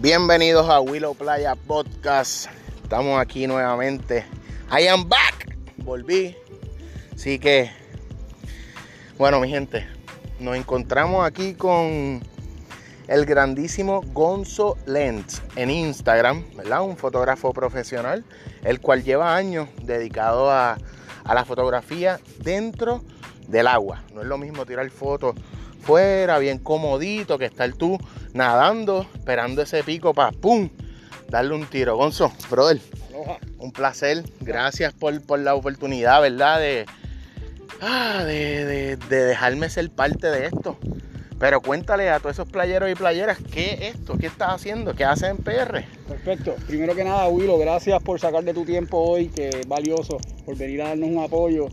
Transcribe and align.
Bienvenidos 0.00 0.66
a 0.70 0.80
Willow 0.80 1.14
Playa 1.14 1.54
Podcast. 1.54 2.46
Estamos 2.82 3.20
aquí 3.20 3.46
nuevamente. 3.46 4.24
I 4.72 4.86
am 4.86 5.06
back. 5.06 5.54
Volví. 5.76 6.34
Así 7.14 7.38
que, 7.38 7.70
bueno, 9.18 9.40
mi 9.40 9.50
gente, 9.50 9.86
nos 10.38 10.56
encontramos 10.56 11.26
aquí 11.26 11.52
con 11.52 12.22
el 13.08 13.26
grandísimo 13.26 14.00
Gonzo 14.14 14.78
Lens 14.86 15.42
en 15.56 15.68
Instagram, 15.68 16.46
¿verdad? 16.56 16.80
Un 16.80 16.96
fotógrafo 16.96 17.52
profesional, 17.52 18.24
el 18.64 18.80
cual 18.80 19.04
lleva 19.04 19.36
años 19.36 19.68
dedicado 19.82 20.50
a, 20.50 20.78
a 21.24 21.34
la 21.34 21.44
fotografía 21.44 22.18
dentro 22.38 23.04
del 23.48 23.66
agua. 23.66 24.02
No 24.14 24.22
es 24.22 24.26
lo 24.26 24.38
mismo 24.38 24.64
tirar 24.64 24.88
fotos 24.88 25.34
fuera, 25.80 26.38
bien 26.38 26.58
comodito, 26.58 27.36
que 27.38 27.46
estar 27.46 27.70
tú 27.72 27.98
nadando, 28.34 29.06
esperando 29.14 29.62
ese 29.62 29.82
pico 29.82 30.14
para 30.14 30.32
¡pum! 30.32 30.68
darle 31.28 31.54
un 31.54 31.66
tiro. 31.66 31.96
Gonzo, 31.96 32.32
brother, 32.50 32.80
un 33.58 33.72
placer. 33.72 34.24
Gracias 34.40 34.92
por, 34.92 35.20
por 35.22 35.38
la 35.38 35.54
oportunidad, 35.54 36.20
¿verdad? 36.20 36.60
De, 36.60 36.86
ah, 37.80 38.24
de, 38.24 38.64
de, 38.64 38.96
de 38.96 39.24
dejarme 39.24 39.68
ser 39.70 39.90
parte 39.90 40.28
de 40.28 40.46
esto. 40.46 40.78
Pero 41.40 41.62
cuéntale 41.62 42.10
a 42.10 42.20
todos 42.20 42.36
esos 42.36 42.50
playeros 42.50 42.90
y 42.90 42.94
playeras 42.94 43.38
qué 43.50 43.72
es 43.72 43.94
esto, 43.94 44.18
qué 44.18 44.26
estás 44.26 44.50
haciendo, 44.50 44.94
qué 44.94 45.04
haces 45.04 45.30
en 45.30 45.38
PR. 45.38 45.84
Perfecto. 46.06 46.54
Primero 46.66 46.94
que 46.94 47.02
nada, 47.02 47.28
Willow, 47.28 47.58
gracias 47.58 48.02
por 48.02 48.20
sacar 48.20 48.44
de 48.44 48.52
tu 48.52 48.66
tiempo 48.66 48.98
hoy, 48.98 49.28
que 49.28 49.48
es 49.48 49.66
valioso, 49.66 50.18
por 50.44 50.58
venir 50.58 50.82
a 50.82 50.88
darnos 50.88 51.08
un 51.08 51.18
apoyo 51.18 51.68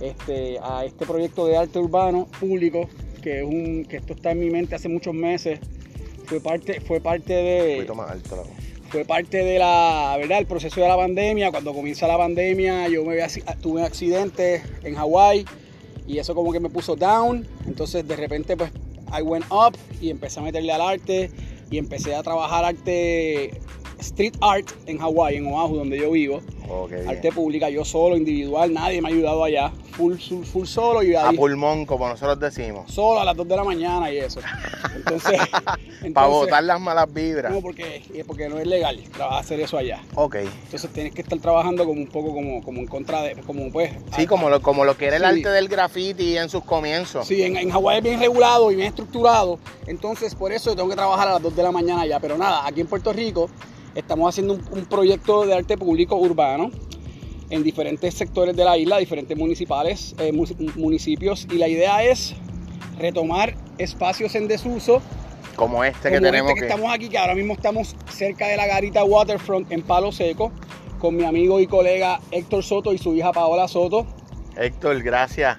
este, 0.00 0.60
a 0.62 0.84
este 0.84 1.06
proyecto 1.06 1.44
de 1.48 1.56
arte 1.56 1.80
urbano 1.80 2.28
público, 2.38 2.88
que 3.20 3.40
es 3.40 3.44
un, 3.44 3.84
que 3.84 3.96
esto 3.96 4.12
está 4.12 4.30
en 4.30 4.38
mi 4.38 4.50
mente 4.50 4.76
hace 4.76 4.88
muchos 4.88 5.12
meses. 5.12 5.58
Fue 6.26 6.40
parte, 6.40 6.80
fue 6.80 7.00
parte 7.00 7.32
de. 7.32 7.92
Más 7.94 8.10
alto. 8.10 8.44
Fue 8.90 9.04
parte 9.04 9.38
de 9.38 9.58
la, 9.58 10.14
¿verdad? 10.18 10.38
El 10.38 10.46
proceso 10.46 10.80
de 10.80 10.88
la 10.88 10.96
pandemia. 10.96 11.50
Cuando 11.50 11.74
comienza 11.74 12.06
la 12.06 12.16
pandemia, 12.16 12.88
yo 12.88 13.04
me 13.04 13.16
tuve 13.60 13.80
un 13.80 13.86
accidente 13.86 14.62
en 14.82 14.94
Hawái 14.94 15.44
y 16.06 16.18
eso 16.18 16.34
como 16.34 16.52
que 16.52 16.60
me 16.60 16.70
puso 16.70 16.96
down. 16.96 17.46
Entonces 17.66 18.06
de 18.06 18.16
repente 18.16 18.56
pues 18.56 18.70
I 19.16 19.22
went 19.22 19.46
up 19.50 19.76
y 20.00 20.10
empecé 20.10 20.40
a 20.40 20.42
meterle 20.42 20.72
al 20.72 20.80
arte 20.80 21.30
y 21.70 21.78
empecé 21.78 22.14
a 22.14 22.22
trabajar 22.22 22.64
arte 22.64 23.60
street 24.04 24.34
art 24.40 24.70
en 24.86 24.98
Hawái, 24.98 25.36
en 25.36 25.46
Oahu, 25.46 25.76
donde 25.76 25.98
yo 25.98 26.10
vivo. 26.10 26.40
Okay, 26.66 27.06
arte 27.06 27.30
pública, 27.30 27.68
yo 27.68 27.84
solo, 27.84 28.16
individual, 28.16 28.72
nadie 28.72 29.00
me 29.02 29.08
ha 29.08 29.12
ayudado 29.12 29.44
allá. 29.44 29.70
Full, 29.92 30.16
full, 30.16 30.44
full 30.44 30.66
solo 30.66 31.02
y 31.02 31.14
A 31.14 31.28
ahí. 31.28 31.36
pulmón, 31.36 31.84
como 31.86 32.08
nosotros 32.08 32.40
decimos. 32.40 32.90
Solo 32.90 33.20
a 33.20 33.24
las 33.24 33.36
2 33.36 33.46
de 33.46 33.56
la 33.56 33.64
mañana 33.64 34.10
y 34.10 34.16
eso. 34.18 34.40
Entonces, 34.96 35.38
Para 36.12 36.26
botar 36.26 36.64
las 36.64 36.80
malas 36.80 37.12
vibras. 37.12 37.52
No, 37.52 37.60
porque, 37.60 38.02
porque 38.26 38.48
no 38.48 38.58
es 38.58 38.66
legal 38.66 38.98
hacer 39.30 39.60
eso 39.60 39.76
allá. 39.78 40.00
Ok. 40.14 40.36
Entonces 40.36 40.90
tienes 40.92 41.12
que 41.14 41.20
estar 41.22 41.38
trabajando 41.38 41.84
como 41.84 42.00
un 42.00 42.08
poco 42.08 42.32
como, 42.34 42.62
como 42.62 42.80
en 42.80 42.86
contra 42.86 43.22
de, 43.22 43.34
como 43.42 43.70
pues. 43.70 43.92
Sí, 44.16 44.22
a- 44.22 44.26
como 44.26 44.48
lo, 44.50 44.60
como 44.62 44.84
lo 44.84 44.96
que 44.96 45.06
era 45.06 45.16
el 45.16 45.24
arte 45.24 45.48
del 45.50 45.68
graffiti 45.68 46.36
en 46.38 46.48
sus 46.48 46.64
comienzos. 46.64 47.26
Sí, 47.28 47.42
en, 47.42 47.56
en 47.56 47.70
Hawái 47.70 47.98
es 47.98 48.02
bien 48.04 48.18
regulado 48.20 48.72
y 48.72 48.76
bien 48.76 48.88
estructurado. 48.88 49.58
Entonces, 49.86 50.34
por 50.34 50.50
eso 50.50 50.70
yo 50.70 50.76
tengo 50.76 50.88
que 50.88 50.96
trabajar 50.96 51.28
a 51.28 51.32
las 51.34 51.42
2 51.42 51.54
de 51.54 51.62
la 51.62 51.70
mañana 51.72 52.04
ya. 52.06 52.18
Pero 52.20 52.36
nada, 52.38 52.66
aquí 52.66 52.80
en 52.80 52.86
Puerto 52.88 53.12
Rico 53.12 53.48
estamos 53.94 54.28
haciendo 54.28 54.54
un, 54.54 54.62
un 54.72 54.84
proyecto 54.86 55.46
de 55.46 55.54
arte 55.54 55.76
público 55.78 56.16
urbano 56.16 56.70
en 57.50 57.62
diferentes 57.62 58.14
sectores 58.14 58.56
de 58.56 58.64
la 58.64 58.76
isla, 58.78 58.98
diferentes 58.98 59.36
municipales, 59.36 60.14
eh, 60.18 60.32
mu- 60.32 60.46
municipios. 60.76 61.46
Y 61.50 61.58
la 61.58 61.68
idea 61.68 62.02
es 62.02 62.34
retomar 62.98 63.54
espacios 63.78 64.34
en 64.34 64.48
desuso. 64.48 65.02
Como 65.56 65.84
este 65.84 66.08
que 66.10 66.16
como 66.16 66.26
tenemos 66.26 66.50
este 66.50 66.60
que 66.62 66.66
que. 66.66 66.72
estamos 66.72 66.92
aquí, 66.94 67.08
que 67.08 67.18
ahora 67.18 67.34
mismo 67.34 67.54
estamos 67.54 67.94
cerca 68.10 68.48
de 68.48 68.56
la 68.56 68.66
garita 68.66 69.04
Waterfront 69.04 69.70
en 69.70 69.82
Palo 69.82 70.10
Seco, 70.10 70.50
con 70.98 71.16
mi 71.16 71.24
amigo 71.24 71.60
y 71.60 71.66
colega 71.66 72.20
Héctor 72.30 72.64
Soto 72.64 72.92
y 72.92 72.98
su 72.98 73.14
hija 73.14 73.30
Paola 73.32 73.68
Soto. 73.68 74.06
Héctor, 74.56 75.02
gracias. 75.02 75.58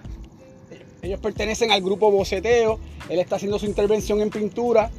Ellos 1.01 1.19
pertenecen 1.19 1.71
al 1.71 1.81
grupo 1.81 2.09
Boceteo. 2.11 2.79
Él 3.09 3.19
está 3.19 3.35
haciendo 3.35 3.59
su 3.59 3.67
intervención 3.67 4.21
en 4.21 4.31
pintura, 4.31 4.89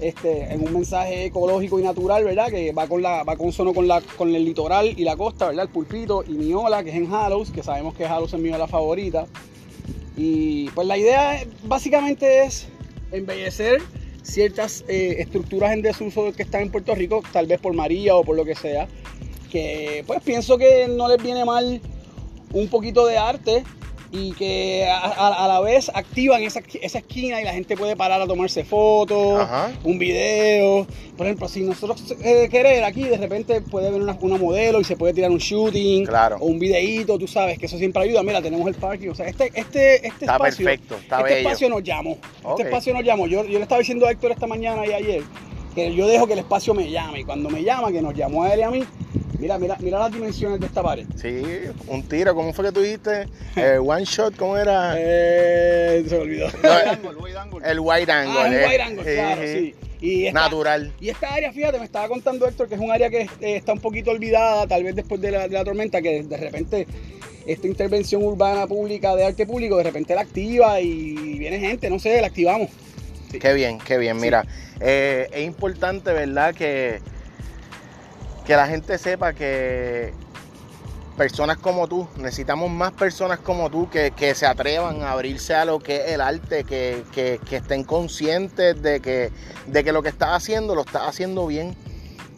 este, 0.00 0.52
en 0.52 0.66
un 0.66 0.72
mensaje 0.72 1.26
ecológico 1.26 1.78
y 1.80 1.82
natural, 1.82 2.24
¿verdad? 2.24 2.48
Que 2.48 2.72
va 2.72 2.86
con 2.86 3.02
la, 3.02 3.24
va 3.24 3.36
con 3.36 3.88
la, 3.88 4.00
con 4.16 4.34
el 4.34 4.44
litoral 4.44 4.94
y 4.96 5.04
la 5.04 5.16
costa, 5.16 5.48
¿verdad? 5.48 5.64
El 5.64 5.70
pulpito 5.70 6.24
y 6.26 6.32
Miola, 6.32 6.84
que 6.84 6.90
es 6.90 6.96
en 6.96 7.12
Hallows, 7.12 7.50
que 7.50 7.62
sabemos 7.62 7.94
que 7.94 8.06
Hallows 8.06 8.32
es 8.32 8.40
mi 8.40 8.50
ola 8.50 8.66
favorita. 8.66 9.26
Y 10.16 10.68
pues 10.70 10.86
la 10.86 10.98
idea 10.98 11.42
básicamente 11.64 12.44
es 12.44 12.68
embellecer 13.12 13.80
ciertas 14.22 14.84
eh, 14.88 15.16
estructuras 15.18 15.72
en 15.72 15.82
desuso 15.82 16.32
que 16.32 16.42
están 16.42 16.62
en 16.62 16.70
Puerto 16.70 16.94
Rico, 16.94 17.22
tal 17.32 17.46
vez 17.46 17.60
por 17.60 17.72
María 17.74 18.14
o 18.16 18.24
por 18.24 18.36
lo 18.36 18.44
que 18.44 18.54
sea, 18.54 18.86
que 19.50 20.04
pues 20.06 20.20
pienso 20.22 20.58
que 20.58 20.86
no 20.88 21.08
les 21.08 21.22
viene 21.22 21.44
mal 21.44 21.80
un 22.52 22.68
poquito 22.68 23.06
de 23.06 23.16
arte 23.16 23.64
y 24.10 24.32
que 24.32 24.86
a, 24.86 24.98
a- 25.00 25.44
a 25.44 25.48
la 25.48 25.60
vez 25.60 25.90
activan 25.94 26.42
esa, 26.42 26.60
esa 26.80 26.98
esquina 26.98 27.40
y 27.40 27.44
la 27.44 27.52
gente 27.52 27.76
puede 27.76 27.94
parar 27.96 28.20
a 28.22 28.26
tomarse 28.26 28.64
fotos, 28.64 29.40
Ajá. 29.40 29.70
un 29.84 29.98
video. 29.98 30.86
Por 31.16 31.26
ejemplo, 31.26 31.48
si 31.48 31.60
nosotros 31.62 32.14
eh, 32.22 32.48
querer 32.50 32.84
aquí, 32.84 33.02
de 33.02 33.16
repente 33.18 33.60
puede 33.60 33.90
ver 33.90 34.00
una, 34.00 34.16
una 34.20 34.36
modelo 34.38 34.80
y 34.80 34.84
se 34.84 34.96
puede 34.96 35.12
tirar 35.12 35.30
un 35.30 35.38
shooting 35.38 36.06
Claro. 36.06 36.36
o 36.40 36.46
un 36.46 36.58
videíto, 36.58 37.18
tú 37.18 37.26
sabes 37.28 37.58
que 37.58 37.66
eso 37.66 37.76
siempre 37.76 38.02
ayuda. 38.02 38.22
Mira, 38.22 38.40
tenemos 38.40 38.66
el 38.68 38.74
parking. 38.74 39.08
O 39.10 39.14
sea, 39.14 39.26
este, 39.28 39.46
este, 39.54 39.96
este 40.06 40.24
Está 40.24 40.32
espacio, 40.36 40.64
perfecto, 40.64 40.96
está 40.96 41.16
este 41.20 41.34
bello. 41.34 41.48
espacio 41.48 41.68
nos 41.68 41.82
llamó. 41.82 42.18
Este 42.50 42.62
espacio 42.62 42.94
nos 42.94 43.04
llamó. 43.04 43.26
Yo, 43.26 43.44
yo 43.44 43.58
le 43.58 43.62
estaba 43.62 43.80
diciendo 43.80 44.06
a 44.06 44.10
Héctor 44.10 44.32
esta 44.32 44.46
mañana 44.46 44.86
y 44.86 44.92
ayer 44.92 45.22
que 45.74 45.94
yo 45.94 46.06
dejo 46.06 46.26
que 46.26 46.32
el 46.32 46.38
espacio 46.40 46.72
me 46.74 46.90
llame. 46.90 47.20
Y 47.20 47.24
cuando 47.24 47.50
me 47.50 47.62
llama, 47.62 47.92
que 47.92 48.00
nos 48.00 48.14
llamó 48.14 48.44
a 48.44 48.52
él 48.54 48.60
y 48.60 48.62
a 48.62 48.70
mí, 48.70 48.84
mira, 49.38 49.58
mira, 49.58 49.76
mira 49.80 49.98
las 49.98 50.12
dimensiones 50.12 50.60
de 50.60 50.66
esta 50.66 50.82
pared. 50.82 51.06
Sí, 51.16 51.42
un 51.86 52.02
tiro. 52.02 52.34
¿Cómo 52.34 52.52
fue 52.52 52.66
que 52.66 52.72
tú 52.72 52.80
dijiste? 52.80 53.26
Eh, 53.56 53.78
one 53.78 54.04
shot, 54.04 54.36
¿cómo 54.36 54.56
era? 54.56 54.94
Eh, 54.96 56.04
se 56.08 56.14
me 56.14 56.20
olvidó. 56.22 56.46
El 57.64 57.80
wide 57.80 58.12
angle. 58.12 58.38
Ah, 58.38 58.46
es 58.46 58.48
un 58.48 58.54
eh. 58.54 58.66
wide 58.68 58.82
angle, 58.82 59.04
Sí, 59.04 59.14
claro, 59.14 59.42
sí. 59.42 59.74
Y 60.00 60.26
esta, 60.26 60.40
Natural. 60.40 60.92
Y 61.00 61.08
esta 61.08 61.34
área, 61.34 61.52
fíjate, 61.52 61.78
me 61.78 61.84
estaba 61.84 62.08
contando 62.08 62.46
Héctor 62.46 62.68
que 62.68 62.76
es 62.76 62.80
un 62.80 62.92
área 62.92 63.10
que 63.10 63.22
eh, 63.22 63.28
está 63.40 63.72
un 63.72 63.80
poquito 63.80 64.12
olvidada, 64.12 64.66
tal 64.68 64.84
vez 64.84 64.94
después 64.94 65.20
de 65.20 65.32
la, 65.32 65.48
de 65.48 65.54
la 65.54 65.64
tormenta, 65.64 66.00
que 66.00 66.22
de 66.22 66.36
repente 66.36 66.86
esta 67.46 67.66
intervención 67.66 68.22
urbana 68.22 68.66
pública 68.66 69.16
de 69.16 69.24
arte 69.24 69.46
público, 69.46 69.76
de 69.78 69.84
repente 69.84 70.14
la 70.14 70.20
activa 70.20 70.80
y 70.80 71.38
viene 71.38 71.58
gente, 71.58 71.90
no 71.90 71.98
sé, 71.98 72.20
la 72.20 72.28
activamos. 72.28 72.68
Qué 73.40 73.52
bien, 73.54 73.78
qué 73.78 73.98
bien. 73.98 74.16
Sí. 74.16 74.22
Mira, 74.22 74.44
eh, 74.80 75.28
es 75.32 75.44
importante, 75.44 76.12
¿verdad? 76.12 76.54
Que, 76.54 77.00
que 78.48 78.56
la 78.56 78.66
gente 78.66 78.96
sepa 78.96 79.34
que 79.34 80.14
personas 81.18 81.58
como 81.58 81.86
tú, 81.86 82.08
necesitamos 82.16 82.70
más 82.70 82.92
personas 82.92 83.40
como 83.40 83.68
tú 83.68 83.90
que, 83.90 84.12
que 84.12 84.34
se 84.34 84.46
atrevan 84.46 85.02
a 85.02 85.10
abrirse 85.12 85.54
a 85.54 85.66
lo 85.66 85.80
que 85.80 85.96
es 85.96 86.12
el 86.12 86.22
arte, 86.22 86.64
que, 86.64 87.04
que- 87.12 87.38
que 87.46 87.56
estén 87.56 87.84
conscientes 87.84 88.80
de 88.80 89.00
que, 89.00 89.30
de 89.66 89.84
que 89.84 89.92
lo 89.92 90.02
que 90.02 90.08
estás 90.08 90.30
haciendo 90.30 90.74
lo 90.74 90.80
estás 90.80 91.02
haciendo 91.06 91.46
bien 91.46 91.76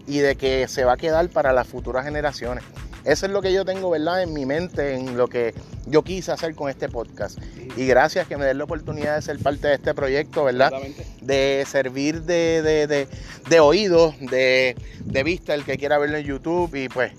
y 0.09 0.19
de 0.19 0.35
que 0.35 0.67
se 0.67 0.83
va 0.85 0.95
a 0.95 0.97
quedar 0.97 1.29
para 1.29 1.53
las 1.53 1.69
futuras 1.69 2.05
generaciones. 2.05 2.65
Eso 3.11 3.27
es 3.27 3.33
lo 3.33 3.43
que 3.43 3.53
yo 3.53 3.65
tengo, 3.65 3.91
¿verdad? 3.91 4.23
En 4.23 4.33
mi 4.33 4.47
mente, 4.47 4.95
en 4.95 5.17
lo 5.17 5.27
que 5.27 5.53
yo 5.87 6.03
quise 6.05 6.31
hacer 6.31 6.55
con 6.55 6.71
este 6.71 6.89
podcast. 6.89 7.39
Y 7.77 7.85
gracias 7.87 8.29
que 8.29 8.37
me 8.37 8.45
den 8.45 8.59
la 8.59 8.65
oportunidad 8.65 9.17
de 9.17 9.23
ser 9.23 9.39
parte 9.41 9.67
de 9.67 9.75
este 9.75 9.95
proyecto, 9.95 10.45
¿verdad? 10.45 10.71
De 11.21 11.67
servir 11.69 12.23
de, 12.23 12.63
de, 12.63 12.87
de, 12.87 13.09
de 13.49 13.61
oído, 13.61 14.15
de, 14.21 14.77
de 15.05 15.23
vista, 15.25 15.55
el 15.55 15.65
que 15.65 15.77
quiera 15.77 15.99
verlo 15.99 16.19
en 16.19 16.25
YouTube. 16.25 16.73
Y 16.77 16.89
pues, 16.89 17.11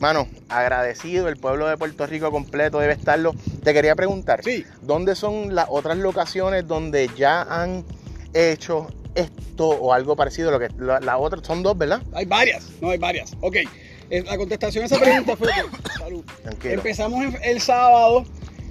mano, 0.00 0.26
agradecido, 0.48 1.28
el 1.28 1.36
pueblo 1.36 1.68
de 1.68 1.76
Puerto 1.76 2.04
Rico 2.06 2.32
completo 2.32 2.80
debe 2.80 2.94
estarlo. 2.94 3.32
Te 3.62 3.72
quería 3.72 3.94
preguntar, 3.94 4.42
Sí. 4.42 4.64
¿dónde 4.82 5.14
son 5.14 5.54
las 5.54 5.66
otras 5.70 5.98
locaciones 5.98 6.66
donde 6.66 7.08
ya 7.16 7.42
han 7.42 7.84
hecho 8.34 8.88
esto 9.14 9.68
o 9.68 9.92
algo 9.92 10.16
parecido? 10.16 10.50
Lo 10.50 10.58
que 10.58 10.68
la, 10.80 10.98
la 10.98 11.16
otra 11.16 11.38
son 11.44 11.62
dos, 11.62 11.78
¿verdad? 11.78 12.02
Hay 12.12 12.24
varias, 12.24 12.64
no 12.80 12.90
hay 12.90 12.98
varias. 12.98 13.32
Ok, 13.40 13.56
la 14.10 14.36
contestación 14.36 14.82
a 14.82 14.86
esa 14.86 14.98
pregunta 14.98 15.36
fue 15.36 15.48
que, 15.48 15.98
salud. 15.98 16.24
Tranquilo. 16.42 16.74
Empezamos 16.74 17.34
el 17.42 17.60
sábado. 17.60 18.24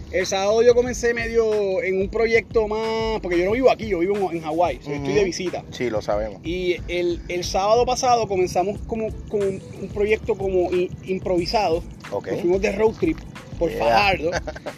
El 0.09 0.25
sábado 0.25 0.61
yo 0.61 0.73
comencé 0.73 1.13
medio 1.13 1.83
en 1.83 1.99
un 1.99 2.07
proyecto 2.09 2.65
más, 2.69 3.19
porque 3.21 3.39
yo 3.39 3.43
no 3.43 3.51
vivo 3.51 3.69
aquí, 3.69 3.89
yo 3.89 3.99
vivo 3.99 4.31
en, 4.31 4.41
Hawái, 4.41 4.77
estoy 4.77 5.13
de 5.13 5.23
visita. 5.25 5.65
Sí, 5.71 5.89
lo 5.89 6.01
sabemos. 6.01 6.39
Y 6.45 6.77
el, 6.87 7.21
el 7.27 7.43
sábado 7.43 7.85
pasado 7.85 8.25
comenzamos 8.25 8.79
como, 8.87 9.09
como 9.27 9.43
un 9.43 9.89
proyecto 9.93 10.35
como 10.35 10.69
improvisado. 11.03 11.83
Nos 12.09 12.41
fuimos 12.41 12.61
de 12.61 12.71
road 12.71 12.93
trip 12.93 13.17
por 13.57 13.69
Yeah. 13.71 13.79
Fajardo. 13.85 14.31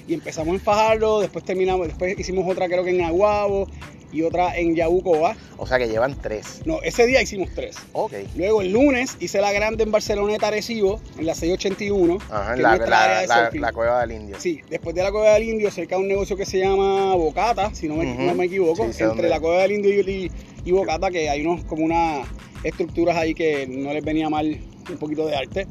Y 0.08 0.14
empezamos 0.14 0.54
en 0.56 0.60
Fajardo, 0.62 1.20
después 1.22 1.44
terminamos, 1.46 1.88
después 1.88 2.18
hicimos 2.20 2.50
otra 2.50 2.68
creo 2.68 2.84
que 2.84 2.90
en 2.92 3.02
Aguabo 3.04 3.68
y 4.12 4.24
otra 4.24 4.58
en 4.58 4.76
Yabucoa. 4.76 5.36
O 5.58 5.68
sea 5.68 5.78
que 5.78 5.88
llevan 5.88 6.16
tres. 6.20 6.62
No, 6.66 6.82
ese 6.82 7.06
día 7.06 7.22
hicimos 7.22 7.50
tres. 7.54 7.76
Ok. 7.94 8.14
Luego 8.36 8.62
el 8.62 8.72
lunes 8.72 9.16
hice 9.20 9.40
la 9.40 9.52
grande 9.52 9.84
en 9.84 9.92
Barceloneta 9.92 10.48
Arecibo, 10.48 11.00
en 11.20 11.28
la 11.28 11.36
681. 11.36 12.18
Ajá, 12.32 12.56
en 12.56 12.62
la, 12.64 12.72
de 12.72 13.72
cueva 13.72 14.02
del 14.02 14.12
indio. 14.14 14.36
Sí, 14.40 14.62
después 14.70 14.96
de 14.96 15.04
la 15.04 15.12
Cueva 15.12 15.34
del 15.36 15.44
Indio, 15.44 15.70
cerca 15.70 15.96
de 15.96 16.02
un 16.02 16.08
negocio 16.08 16.36
que 16.36 16.48
se 16.48 16.58
llama 16.58 17.14
Bocata, 17.16 17.74
si 17.76 17.88
no 17.88 17.96
me, 17.98 18.06
no 18.06 18.34
me 18.34 18.46
equivoco, 18.46 18.84
Sí, 18.86 18.90
entre 18.90 19.06
dónde 19.06 19.30
la. 19.30 19.40
Cueva 19.40 19.62
del 19.62 19.74
Indio 19.74 19.94
y, 19.94 20.10
y- 20.10 20.32
y 20.66 20.72
Bocata, 20.72 21.12
que 21.12 21.30
hay 21.30 21.46
unos 21.46 21.64
como 21.66 21.86
una 21.86 22.22
estructuras 22.64 23.16
ahí 23.16 23.34
que 23.36 23.68
no 23.68 23.94
les 23.94 24.04
venía 24.04 24.28
mal 24.30 24.60
un 24.90 24.98
poquito 24.98 25.28
de 25.28 25.36
arte. 25.36 25.68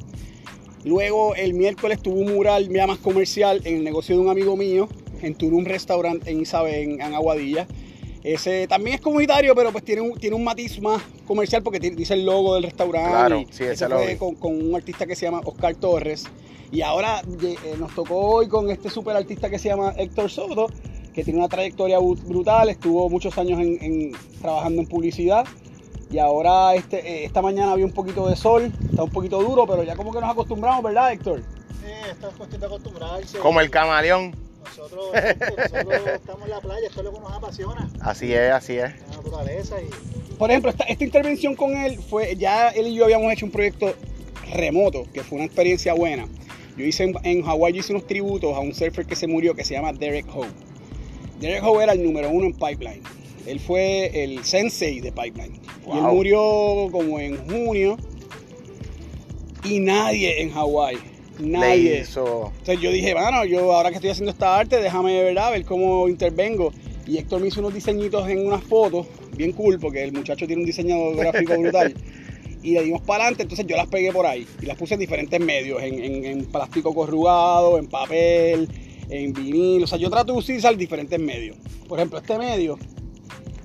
Luego 0.84 1.34
el 1.34 1.54
miércoles 1.54 2.00
tuvo 2.00 2.20
un 2.20 2.34
mural 2.34 2.68
ya 2.68 2.86
más 2.86 2.98
comercial 2.98 3.60
en 3.64 3.76
el 3.78 3.84
negocio 3.84 4.14
de 4.16 4.22
un 4.22 4.28
amigo 4.30 4.56
mío, 4.56 4.88
en 5.22 5.34
Tulum 5.34 5.64
Restaurant 5.64 6.26
en 6.26 6.40
Isabel, 6.40 7.00
en 7.00 7.14
Aguadilla. 7.14 7.66
Ese 8.24 8.66
también 8.68 8.96
es 8.96 9.00
comunitario, 9.00 9.54
pero 9.54 9.70
pues 9.72 9.84
tiene 9.84 10.02
un, 10.02 10.18
tiene 10.18 10.34
un 10.36 10.44
matiz 10.44 10.80
más 10.80 11.00
comercial 11.26 11.62
porque 11.62 11.78
dice 11.78 12.14
el 12.14 12.24
logo 12.26 12.54
del 12.54 12.64
restaurante. 12.64 13.10
Claro, 13.10 13.44
sí, 13.50 13.64
ese 13.64 13.72
ese 13.72 13.88
lo 13.88 13.96
fue 13.98 14.06
vi. 14.08 14.16
con, 14.16 14.34
con 14.34 14.60
un 14.60 14.74
artista 14.74 15.06
que 15.06 15.14
se 15.16 15.26
llama 15.26 15.40
Oscar 15.44 15.74
Torres. 15.76 16.24
Y 16.70 16.82
ahora 16.82 17.22
eh, 17.42 17.56
nos 17.78 17.94
tocó 17.94 18.16
hoy 18.18 18.48
con 18.48 18.70
este 18.70 18.90
super 18.90 19.16
artista 19.16 19.48
que 19.48 19.58
se 19.58 19.68
llama 19.68 19.94
Héctor 19.96 20.30
Soto, 20.30 20.66
que 21.14 21.24
tiene 21.24 21.38
una 21.38 21.48
trayectoria 21.48 21.98
brutal, 21.98 22.68
estuvo 22.68 23.08
muchos 23.08 23.36
años 23.38 23.58
en- 23.60 23.78
en- 23.82 24.12
trabajando 24.40 24.82
en 24.82 24.86
publicidad. 24.88 25.44
Y 26.10 26.18
ahora 26.18 26.74
este, 26.74 26.98
eh, 27.06 27.24
esta 27.24 27.42
mañana 27.42 27.72
había 27.72 27.84
un 27.84 27.92
poquito 27.92 28.28
de 28.28 28.36
sol, 28.36 28.72
está 28.90 29.02
un 29.02 29.10
poquito 29.10 29.42
duro, 29.42 29.66
pero 29.66 29.82
ya 29.82 29.94
como 29.94 30.12
que 30.12 30.20
nos 30.20 30.30
acostumbramos, 30.30 30.82
¿verdad, 30.82 31.12
Héctor? 31.12 31.42
Sí, 31.80 31.92
esto 32.10 32.28
es 32.28 32.34
cuestión 32.34 32.60
de 32.60 32.66
acostumbrarse. 32.66 33.38
Como 33.38 33.60
el 33.60 33.70
camaleón. 33.70 34.34
Nosotros, 34.64 35.10
nosotros 35.12 36.06
estamos 36.14 36.42
en 36.44 36.50
la 36.50 36.60
playa, 36.60 36.86
esto 36.86 37.00
es 37.00 37.04
lo 37.04 37.12
que 37.12 37.20
nos 37.20 37.32
apasiona, 37.32 37.90
Así 38.00 38.32
es, 38.32 38.50
así 38.52 38.74
es. 38.74 38.92
la 39.10 39.16
naturaleza 39.16 39.76
y 39.80 40.34
Por 40.34 40.50
ejemplo, 40.50 40.70
esta, 40.70 40.84
esta 40.84 41.04
intervención 41.04 41.54
con 41.54 41.76
él 41.76 41.98
fue, 41.98 42.36
ya 42.36 42.68
él 42.68 42.86
y 42.86 42.94
yo 42.94 43.04
habíamos 43.04 43.32
hecho 43.32 43.46
un 43.46 43.52
proyecto 43.52 43.94
remoto, 44.52 45.04
que 45.12 45.22
fue 45.22 45.36
una 45.36 45.44
experiencia 45.46 45.94
buena. 45.94 46.26
Yo 46.76 46.84
hice 46.84 47.04
en, 47.04 47.14
en 47.24 47.42
Hawái, 47.42 47.74
yo 47.74 47.80
hice 47.80 47.92
unos 47.92 48.06
tributos 48.06 48.54
a 48.54 48.60
un 48.60 48.74
surfer 48.74 49.04
que 49.06 49.16
se 49.16 49.26
murió 49.26 49.54
que 49.54 49.64
se 49.64 49.74
llama 49.74 49.92
Derek 49.92 50.26
Howe. 50.34 50.48
Derek 51.40 51.62
Howe 51.62 51.82
era 51.82 51.92
el 51.92 52.02
número 52.02 52.30
uno 52.30 52.46
en 52.46 52.52
Pipeline. 52.52 53.02
Él 53.46 53.60
fue 53.60 54.24
el 54.24 54.44
sensei 54.44 55.00
de 55.00 55.10
Pipeline. 55.12 55.60
Y 55.94 55.98
él 55.98 56.04
murió 56.14 56.88
como 56.90 57.18
en 57.20 57.36
junio. 57.48 57.96
Y 59.64 59.80
nadie 59.80 60.40
en 60.42 60.50
Hawái, 60.50 60.96
Le 61.40 61.46
nadie. 61.48 62.00
hizo. 62.02 62.52
Entonces 62.58 62.80
yo 62.80 62.90
dije, 62.92 63.12
bueno, 63.14 63.44
yo 63.44 63.72
ahora 63.72 63.90
que 63.90 63.96
estoy 63.96 64.10
haciendo 64.10 64.30
esta 64.30 64.56
arte, 64.58 64.80
déjame 64.80 65.22
¿verdad? 65.22 65.50
ver 65.52 65.64
cómo 65.64 66.08
intervengo. 66.08 66.72
Y 67.06 67.18
Héctor 67.18 67.40
me 67.40 67.48
hizo 67.48 67.60
unos 67.60 67.74
diseñitos 67.74 68.28
en 68.28 68.46
unas 68.46 68.62
fotos, 68.62 69.06
bien 69.36 69.52
cool, 69.52 69.78
porque 69.80 70.04
el 70.04 70.12
muchacho 70.12 70.46
tiene 70.46 70.60
un 70.62 70.66
diseño 70.66 71.12
gráfico 71.12 71.54
brutal. 71.60 71.94
Y 72.62 72.72
le 72.72 72.82
dimos 72.82 73.02
para 73.02 73.24
adelante, 73.24 73.42
entonces 73.44 73.66
yo 73.66 73.76
las 73.76 73.86
pegué 73.88 74.12
por 74.12 74.26
ahí. 74.26 74.46
Y 74.60 74.66
las 74.66 74.76
puse 74.76 74.94
en 74.94 75.00
diferentes 75.00 75.40
medios, 75.40 75.82
en, 75.82 76.02
en- 76.02 76.24
en 76.24 76.44
plástico 76.46 76.94
corrugado, 76.94 77.78
en 77.78 77.86
papel, 77.86 78.68
en 79.08 79.32
vinil. 79.32 79.82
O 79.84 79.86
sea, 79.86 79.98
yo 79.98 80.10
trato 80.10 80.32
de 80.32 80.38
utilizar 80.38 80.76
diferentes 80.76 81.18
medios. 81.18 81.56
Por 81.88 81.98
ejemplo, 81.98 82.18
este 82.18 82.36
medio 82.38 82.78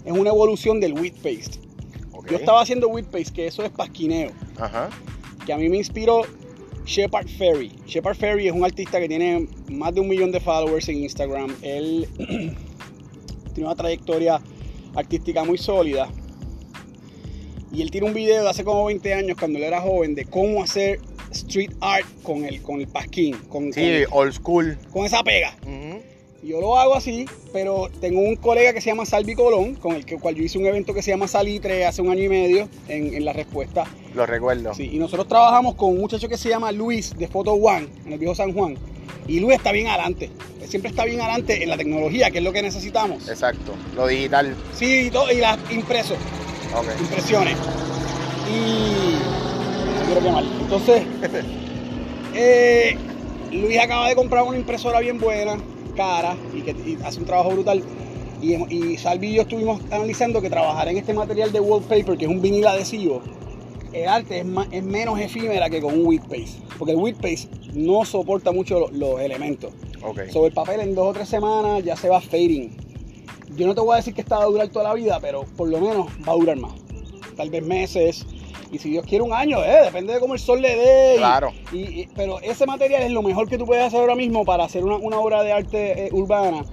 es 0.05 0.11
una 0.11 0.29
evolución 0.29 0.79
del 0.79 0.93
wheat 0.93 1.15
paste. 1.15 1.59
Yo 2.29 2.37
estaba 2.37 2.61
haciendo 2.61 2.87
wheat 2.87 3.05
paste, 3.07 3.33
que 3.33 3.47
eso 3.47 3.63
es 3.63 3.69
pasquineo 3.71 4.31
Ajá. 4.57 4.89
que 5.45 5.53
a 5.53 5.57
mí 5.57 5.67
me 5.69 5.77
inspiró 5.77 6.21
Shepard 6.85 7.27
Ferry. 7.27 7.71
Shepard 7.85 8.15
Ferry 8.15 8.47
es 8.47 8.53
un 8.53 8.63
artista 8.63 8.99
que 8.99 9.07
tiene 9.07 9.47
más 9.69 9.93
de 9.93 10.01
un 10.01 10.07
millón 10.07 10.31
de 10.31 10.39
followers 10.39 10.87
en 10.89 11.03
Instagram. 11.03 11.55
Él 11.61 12.07
tiene 13.53 13.67
una 13.67 13.75
trayectoria 13.75 14.41
artística 14.95 15.43
muy 15.43 15.57
sólida. 15.57 16.09
Y 17.71 17.81
él 17.81 17.89
tiene 17.89 18.07
un 18.07 18.13
video 18.13 18.43
de 18.43 18.49
hace 18.49 18.63
como 18.63 18.85
20 18.85 19.13
años, 19.13 19.37
cuando 19.37 19.57
él 19.57 19.65
era 19.65 19.81
joven, 19.81 20.13
de 20.13 20.25
cómo 20.25 20.61
hacer 20.61 20.99
street 21.31 21.71
art 21.81 22.05
con 22.21 22.45
el, 22.45 22.61
con 22.61 22.79
el 22.79 22.87
pasquín, 22.87 23.35
con, 23.49 23.73
Sí, 23.73 24.03
con, 24.09 24.19
old 24.19 24.33
school. 24.33 24.77
con 24.91 25.05
esa 25.05 25.23
pega. 25.23 25.55
Yo 26.43 26.59
lo 26.59 26.77
hago 26.77 26.93
así, 26.93 27.25
pero 27.53 27.89
tengo 28.01 28.19
un 28.19 28.35
colega 28.35 28.73
que 28.73 28.81
se 28.81 28.89
llama 28.89 29.05
Salvi 29.05 29.33
Colón, 29.33 29.75
con 29.75 29.95
el 29.95 30.05
que, 30.05 30.17
cual 30.17 30.35
yo 30.35 30.43
hice 30.43 30.57
un 30.57 30.65
evento 30.65 30.93
que 30.93 31.01
se 31.01 31.11
llama 31.11 31.27
Salitre 31.27 31.85
hace 31.85 32.01
un 32.01 32.09
año 32.09 32.23
y 32.23 32.29
medio 32.29 32.67
en, 32.89 33.13
en 33.13 33.23
la 33.23 33.31
respuesta. 33.31 33.85
Lo 34.13 34.25
recuerdo. 34.25 34.73
Sí, 34.73 34.89
y 34.91 34.99
nosotros 34.99 35.27
trabajamos 35.29 35.75
con 35.75 35.91
un 35.91 35.99
muchacho 35.99 36.27
que 36.27 36.37
se 36.37 36.49
llama 36.49 36.71
Luis 36.73 37.17
de 37.17 37.27
Photo 37.29 37.53
One 37.53 37.87
en 38.05 38.13
el 38.13 38.19
viejo 38.19 38.35
San 38.35 38.53
Juan. 38.53 38.75
Y 39.25 39.39
Luis 39.39 39.55
está 39.55 39.71
bien 39.71 39.87
adelante. 39.87 40.29
Él 40.61 40.67
siempre 40.67 40.89
está 40.89 41.05
bien 41.05 41.21
adelante 41.21 41.63
en 41.63 41.69
la 41.69 41.77
tecnología, 41.77 42.29
que 42.29 42.39
es 42.39 42.43
lo 42.43 42.51
que 42.51 42.61
necesitamos. 42.61 43.29
Exacto. 43.29 43.71
Lo 43.95 44.05
digital. 44.07 44.53
Sí, 44.75 45.05
y, 45.07 45.11
todo, 45.11 45.31
y 45.31 45.37
las 45.37 45.57
impresos, 45.71 46.17
Ok. 46.75 46.87
impresiones. 46.99 47.55
Y. 48.53 49.13
No 49.97 50.05
quiero 50.07 50.21
quemar. 50.21 50.43
Entonces, 50.61 51.03
eh, 52.35 52.97
Luis 53.51 53.79
acaba 53.79 54.09
de 54.09 54.15
comprar 54.15 54.43
una 54.43 54.57
impresora 54.57 54.99
bien 54.99 55.19
buena, 55.19 55.57
cara, 55.93 56.35
y 56.53 56.61
que 56.61 56.71
y 56.71 56.97
hace 57.03 57.19
un 57.19 57.25
trabajo 57.25 57.51
brutal. 57.51 57.83
Y, 58.41 58.55
y 58.75 58.97
Salvi 58.97 59.27
y 59.29 59.33
yo 59.35 59.41
estuvimos 59.43 59.81
analizando 59.89 60.41
que 60.41 60.49
trabajar 60.49 60.87
en 60.89 60.97
este 60.97 61.13
material 61.13 61.51
de 61.51 61.59
wallpaper, 61.61 62.17
que 62.17 62.25
es 62.25 62.31
un 62.31 62.41
vinil 62.41 62.67
adhesivo, 62.67 63.21
el 63.93 64.07
arte 64.07 64.39
es, 64.39 64.45
más- 64.45 64.67
es 64.71 64.83
menos 64.83 65.19
efímera 65.19 65.69
que 65.69 65.79
con 65.81 65.93
un 65.93 66.05
wheat 66.05 66.23
paste. 66.23 66.59
Porque 66.77 66.91
el 66.91 66.97
wheat 66.97 67.15
paste 67.15 67.47
no 67.73 68.03
soporta 68.03 68.51
mucho 68.51 68.79
lo- 68.79 68.91
los 68.91 69.21
elementos. 69.21 69.71
Ok. 70.03 70.21
Sobre 70.31 70.47
el 70.49 70.53
papel 70.53 70.81
en 70.81 70.95
dos 70.95 71.07
o 71.09 71.13
tres 71.13 71.29
semanas 71.29 71.83
ya 71.83 71.95
se 71.95 72.09
va 72.09 72.19
fading. 72.19 72.75
Yo 73.55 73.67
no 73.67 73.75
te 73.75 73.81
voy 73.81 73.93
a 73.93 73.97
decir 73.97 74.13
que 74.13 74.21
esta 74.21 74.37
va 74.39 74.43
a 74.43 74.47
durar 74.47 74.67
toda 74.69 74.85
la 74.89 74.93
vida, 74.95 75.19
pero 75.21 75.43
por 75.55 75.69
lo 75.69 75.79
menos 75.79 76.07
va 76.27 76.33
a 76.33 76.35
durar 76.35 76.57
más. 76.57 76.73
Tal 77.37 77.49
vez 77.49 77.63
meses. 77.63 78.25
Y 78.73 78.79
si 78.79 78.89
Dios 78.89 79.05
quiere 79.05 79.23
un 79.23 79.31
año, 79.33 79.63
eh, 79.63 79.81
depende 79.85 80.13
de 80.13 80.19
cómo 80.19 80.33
el 80.33 80.39
sol 80.39 80.59
le 80.59 80.75
dé. 80.75 81.13
y- 81.13 81.17
Claro. 81.19 81.51
y- 81.71 82.01
y- 82.01 82.09
pero 82.15 82.39
ese 82.41 82.65
material 82.65 83.03
es 83.03 83.11
lo 83.11 83.21
mejor 83.21 83.47
que 83.47 83.57
tú 83.59 83.65
puedes 83.67 83.85
hacer 83.85 83.99
ahora 83.99 84.15
mismo 84.15 84.43
para 84.45 84.63
hacer 84.63 84.83
una, 84.83 84.95
una 84.95 85.19
obra 85.19 85.43
de 85.43 85.53
arte 85.53 86.07
eh, 86.07 86.09
urbana 86.11 86.65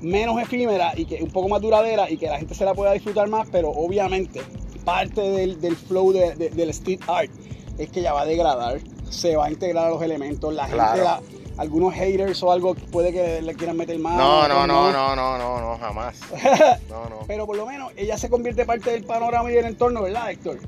menos 0.00 0.40
efímera 0.40 0.92
y 0.96 1.04
que 1.04 1.20
un 1.22 1.30
poco 1.30 1.48
más 1.48 1.60
duradera 1.60 2.08
y 2.08 2.16
que 2.16 2.26
la 2.26 2.38
gente 2.38 2.54
se 2.54 2.64
la 2.64 2.74
pueda 2.74 2.92
disfrutar 2.92 3.28
más, 3.28 3.48
pero 3.50 3.70
obviamente 3.70 4.40
parte 4.84 5.20
del, 5.20 5.60
del 5.60 5.76
flow 5.76 6.12
de- 6.12 6.34
de- 6.36 6.50
del 6.50 6.70
street 6.70 7.00
art 7.08 7.30
es 7.78 7.90
que 7.90 8.02
ya 8.02 8.12
va 8.12 8.22
a 8.22 8.24
degradar, 8.24 8.78
se 9.10 9.34
va 9.36 9.46
a 9.46 9.50
integrar 9.50 9.86
a 9.86 9.90
los 9.90 10.02
elementos, 10.02 10.54
la 10.54 10.66
Claro. 10.68 10.90
gente, 10.92 11.04
la- 11.04 11.20
algunos 11.58 11.92
haters 11.94 12.42
o 12.42 12.50
algo 12.52 12.74
puede 12.74 13.12
que 13.12 13.42
le 13.42 13.54
quieran 13.54 13.76
meter 13.76 13.98
más. 13.98 14.16
No, 14.16 14.46
no, 14.48 14.66
no, 14.66 14.90
no, 14.92 15.14
no, 15.16 15.38
no, 15.38 15.60
no, 15.60 15.78
jamás. 15.78 16.18
No, 16.88 17.08
no. 17.08 17.16
Pero 17.26 17.46
por 17.46 17.56
lo 17.56 17.66
menos 17.66 17.92
ella 17.96 18.16
se 18.16 18.28
convierte 18.30 18.64
parte 18.64 18.90
del 18.90 19.04
panorama 19.04 19.50
y 19.50 19.54
del 19.54 19.66
entorno, 19.66 20.02
¿verdad, 20.02 20.30
Héctor? 20.30 20.58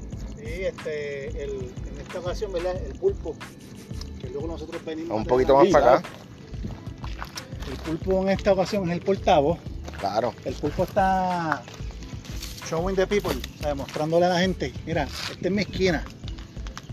Sí, 0.45 0.65
este, 0.65 1.29
el, 1.43 1.51
en 1.53 2.01
esta 2.01 2.19
ocasión, 2.19 2.53
¿verdad? 2.53 2.77
El 2.77 2.99
pulpo, 2.99 3.35
que 4.21 4.29
luego 4.29 4.47
nosotros 4.47 4.85
venimos. 4.85 5.17
Un 5.17 5.25
poquito 5.25 5.57
más 5.57 5.69
para 5.69 5.95
acá. 5.97 6.09
El 7.71 7.77
pulpo 7.79 8.23
en 8.23 8.29
esta 8.31 8.53
ocasión 8.53 8.89
es 8.89 8.97
el 8.97 9.01
portavoz. 9.01 9.59
Claro. 9.99 10.35
El 10.45 10.55
pulpo 10.55 10.85
está 10.85 11.63
showing 12.69 12.97
the 12.97 13.07
people, 13.07 13.35
mostrándole 13.77 14.27
a 14.27 14.31
la 14.31 14.41
gente, 14.41 14.73
mira, 14.87 15.05
esta 15.31 15.49
es 15.49 15.51
mi 15.51 15.63
esquina, 15.63 16.05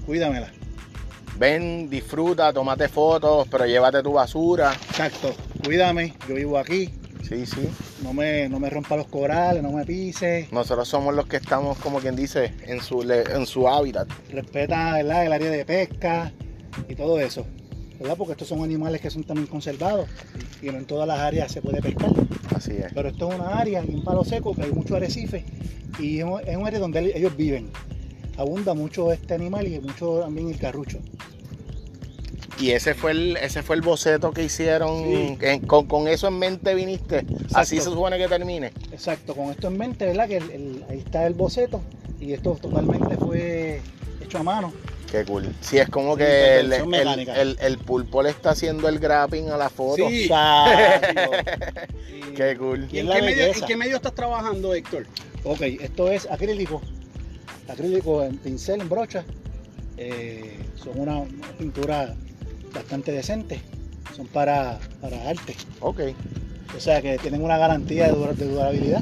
cuídamela. 0.05 0.51
Ven, 1.37 1.89
disfruta, 1.89 2.53
tómate 2.53 2.87
fotos, 2.87 3.47
pero 3.49 3.65
llévate 3.65 4.03
tu 4.03 4.13
basura. 4.13 4.73
Exacto, 4.73 5.33
cuídame, 5.63 6.15
yo 6.27 6.35
vivo 6.35 6.57
aquí, 6.57 6.93
Sí, 7.27 7.45
sí. 7.45 7.69
No 8.01 8.13
me, 8.13 8.49
no 8.49 8.59
me 8.59 8.69
rompa 8.69 8.95
los 8.95 9.07
corales, 9.07 9.61
no 9.63 9.71
me 9.71 9.85
pise, 9.85 10.47
Nosotros 10.51 10.87
somos 10.87 11.13
los 11.15 11.27
que 11.27 11.37
estamos, 11.37 11.77
como 11.79 11.99
quien 11.99 12.15
dice, 12.15 12.53
en 12.65 12.81
su, 12.81 13.01
en 13.03 13.45
su 13.45 13.67
hábitat. 13.67 14.07
respeta 14.31 14.93
¿verdad? 14.93 15.25
el 15.25 15.33
área 15.33 15.49
de 15.49 15.65
pesca 15.65 16.31
y 16.87 16.95
todo 16.95 17.19
eso. 17.19 17.45
¿verdad? 17.99 18.17
Porque 18.17 18.31
estos 18.31 18.47
son 18.47 18.63
animales 18.63 18.99
que 18.99 19.11
son 19.11 19.23
también 19.23 19.45
conservados 19.47 20.07
y 20.61 20.67
no 20.67 20.77
en 20.79 20.85
todas 20.85 21.07
las 21.07 21.19
áreas 21.19 21.51
se 21.51 21.61
puede 21.61 21.81
pescar. 21.81 22.09
Así 22.55 22.71
es. 22.71 22.91
Pero 22.93 23.09
esto 23.09 23.29
es 23.31 23.39
una 23.39 23.59
área 23.59 23.79
en 23.79 24.03
Palo 24.03 24.23
Seco 24.23 24.55
que 24.55 24.63
hay 24.63 24.71
mucho 24.71 24.95
arrecife 24.95 25.45
y 25.99 26.23
un 26.23 26.39
es 26.45 26.57
un 26.57 26.65
área 26.65 26.79
donde 26.79 27.11
ellos 27.15 27.37
viven. 27.37 27.69
Abunda 28.37 28.73
mucho 28.73 29.11
este 29.11 29.35
animal 29.35 29.67
y 29.67 29.79
mucho 29.79 30.21
también 30.21 30.49
el 30.49 30.57
carrucho. 30.57 30.97
Y 32.61 32.71
ese 32.71 32.93
fue 32.93 33.11
el, 33.11 33.37
ese 33.37 33.63
fue 33.63 33.75
el 33.75 33.81
boceto 33.81 34.31
que 34.31 34.43
hicieron. 34.43 35.03
Sí. 35.03 35.37
en- 35.41 35.61
con, 35.61 35.87
con 35.87 36.07
eso 36.07 36.27
en 36.27 36.37
mente 36.37 36.75
viniste. 36.75 37.25
Así 37.53 37.77
se 37.77 37.85
supone 37.85 38.17
que 38.17 38.27
termine. 38.27 38.67
Exacto, 38.91 39.33
con 39.35 39.49
esto 39.51 39.67
en 39.67 39.77
mente, 39.77 40.05
¿verdad? 40.05 40.27
Que 40.27 40.37
el- 40.37 40.51
el- 40.51 40.85
ahí 40.89 40.99
está 40.99 41.25
el 41.25 41.33
boceto 41.33 41.81
y 42.19 42.33
esto 42.33 42.57
totalmente 42.61 43.17
fue 43.17 43.81
hecho 44.23 44.37
a 44.37 44.43
mano. 44.43 44.71
Qué 45.11 45.25
cool. 45.25 45.53
Sí, 45.59 45.77
es 45.77 45.89
como 45.89 46.13
Sí, 46.13 46.19
que 46.19 46.59
el, 46.59 46.71
el- 46.71 46.87
mecánica. 46.87 47.35
el- 47.41 47.57
el 47.61 47.77
pulpo 47.79 48.23
le 48.23 48.29
está 48.29 48.51
haciendo 48.51 48.87
el 48.87 48.97
grapping 48.99 49.49
a 49.49 49.57
la 49.57 49.69
foto. 49.69 50.07
Sí. 50.07 50.23
Exacto. 50.25 51.31
Y- 52.29 52.33
Qué 52.33 52.55
cool. 52.57 52.87
¿Y 52.91 52.99
en 52.99 53.07
qué, 53.07 53.21
medio, 53.21 53.25
belleza. 53.37 53.59
en 53.59 53.65
qué 53.65 53.75
medio 53.75 53.95
estás 53.97 54.13
trabajando, 54.15 54.73
Héctor? 54.73 55.05
Ok, 55.43 55.61
esto 55.61 56.09
es 56.09 56.29
acrílico. 56.31 56.81
Acrílico 57.67 58.23
en 58.23 58.37
pincel, 58.37 58.79
en 58.81 58.87
brocha. 58.89 59.25
Eh, 59.97 60.57
son 60.81 60.97
una 60.99 61.23
pintura 61.59 62.15
bastante 62.73 63.11
decente. 63.11 63.59
Son 64.15 64.27
para, 64.27 64.79
para 65.01 65.29
arte. 65.29 65.55
Ok. 65.79 66.01
O 66.75 66.79
sea 66.79 67.01
que 67.01 67.17
tienen 67.17 67.43
una 67.43 67.57
garantía 67.57 68.07
de, 68.07 68.13
dura- 68.13 68.33
de 68.33 68.45
durabilidad. 68.45 69.01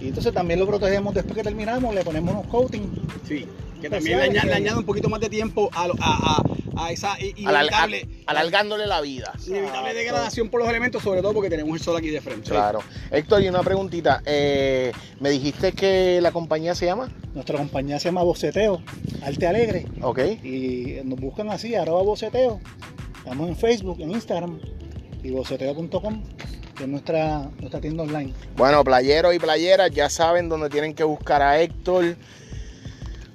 Y 0.00 0.08
entonces 0.08 0.32
también 0.34 0.60
lo 0.60 0.66
protegemos 0.66 1.14
después 1.14 1.34
que 1.36 1.42
terminamos, 1.42 1.94
le 1.94 2.04
ponemos 2.04 2.34
unos 2.34 2.46
coating. 2.46 2.90
Sí. 3.26 3.46
Que 3.84 3.90
también 3.90 4.18
le, 4.18 4.24
añade, 4.24 4.46
le 4.48 4.54
añade 4.54 4.78
un 4.78 4.84
poquito 4.86 5.08
más 5.10 5.20
de 5.20 5.28
tiempo 5.28 5.68
a, 5.74 5.84
a, 5.84 5.88
a- 6.00 6.42
a 6.76 6.90
esa 6.90 7.16
inevitable, 7.20 8.08
al- 8.26 8.36
alargándole 8.38 8.86
la 8.86 9.00
vida. 9.00 9.32
inevitable 9.46 9.94
degradación 9.94 10.48
por 10.48 10.60
los 10.60 10.68
elementos, 10.68 11.02
sobre 11.02 11.20
todo 11.22 11.32
porque 11.34 11.48
tenemos 11.50 11.76
el 11.76 11.82
sol 11.84 11.96
aquí 11.96 12.08
de 12.08 12.20
frente. 12.20 12.50
Claro. 12.50 12.80
Héctor, 13.12 13.42
y 13.42 13.48
una 13.48 13.62
preguntita. 13.62 14.22
Eh, 14.26 14.90
me 15.20 15.30
dijiste 15.30 15.72
que 15.72 16.18
la 16.22 16.32
compañía 16.32 16.74
se 16.74 16.86
llama 16.86 17.10
Nuestra 17.34 17.58
compañía 17.58 17.98
se 18.00 18.08
llama 18.08 18.22
Boceteo, 18.22 18.82
Arte 19.22 19.46
Alegre. 19.46 19.86
Ok. 20.02 20.18
Y 20.42 20.96
nos 21.04 21.20
buscan 21.20 21.50
así, 21.50 21.74
arroba 21.76 22.02
Boceteo. 22.02 22.60
Estamos 23.18 23.48
en 23.48 23.56
Facebook, 23.56 24.00
en 24.00 24.10
Instagram 24.10 24.58
y 25.22 25.30
boceteo.com, 25.30 26.22
que 26.76 26.82
es 26.84 26.88
nuestra, 26.88 27.50
nuestra 27.60 27.80
tienda 27.80 28.02
online. 28.02 28.32
Bueno, 28.56 28.82
playeros 28.82 29.34
y 29.34 29.38
playeras 29.38 29.90
ya 29.92 30.10
saben 30.10 30.48
dónde 30.48 30.70
tienen 30.70 30.92
que 30.94 31.04
buscar 31.04 31.40
a 31.40 31.60
Héctor. 31.60 32.16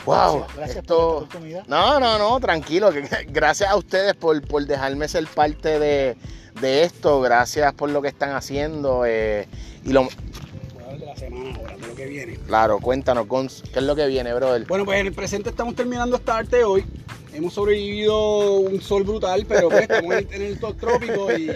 Wow, 0.06 0.38
Gracias, 0.39 0.56
gracias 0.58 0.77
esto... 0.77 0.96
por 0.96 1.24
esta 1.24 1.38
oportunidad. 1.38 1.68
No, 1.68 2.00
no, 2.00 2.18
no, 2.18 2.39
tranquilo. 2.39 2.89
gracias 3.27 3.70
a 3.70 3.75
ustedes 3.75 4.15
por, 4.15 4.41
por 4.48 4.65
dejarme 4.65 5.08
ser 5.08 5.27
parte 5.27 5.79
de, 5.79 6.15
de 6.62 6.84
esto. 6.84 7.22
Gracias 7.22 7.74
por 7.74 7.89
lo 7.89 8.01
que 8.01 8.08
están 8.08 8.32
haciendo. 8.32 9.03
eh, 9.06 9.48
y 9.86 9.91
lo, 9.94 10.03
Voy 10.03 10.12
a 10.12 10.86
hablar 10.86 11.00
de 11.00 11.06
la 11.06 11.15
semana 11.15 11.56
ahora, 11.56 11.77
de 11.77 11.88
lo 11.88 11.96
que 11.96 12.06
viene. 12.06 12.36
claro, 12.48 12.79
cuéntanos, 12.79 13.27
¿qué 13.72 13.79
es 13.79 13.86
lo 13.86 13.96
que 13.96 14.08
viene, 14.08 14.34
brother? 14.34 14.65
Bueno, 14.68 14.86
pues 14.86 15.00
en 15.00 15.08
el 15.08 15.13
presente 15.13 15.50
estamos 15.50 15.75
terminando 15.75 16.15
esta 16.15 16.38
arte 16.38 16.63
hoy. 16.63 16.86
Hemos 17.34 17.53
sobrevivido 17.53 18.56
un 18.56 18.82
sol 18.82 19.03
brutal, 19.03 19.46
pero 19.48 19.70
pues 19.70 19.84
estamos 19.84 20.13
en, 20.15 20.41
el 20.41 20.60
top 20.60 20.77
trópico 20.77 21.32
y 21.32 21.51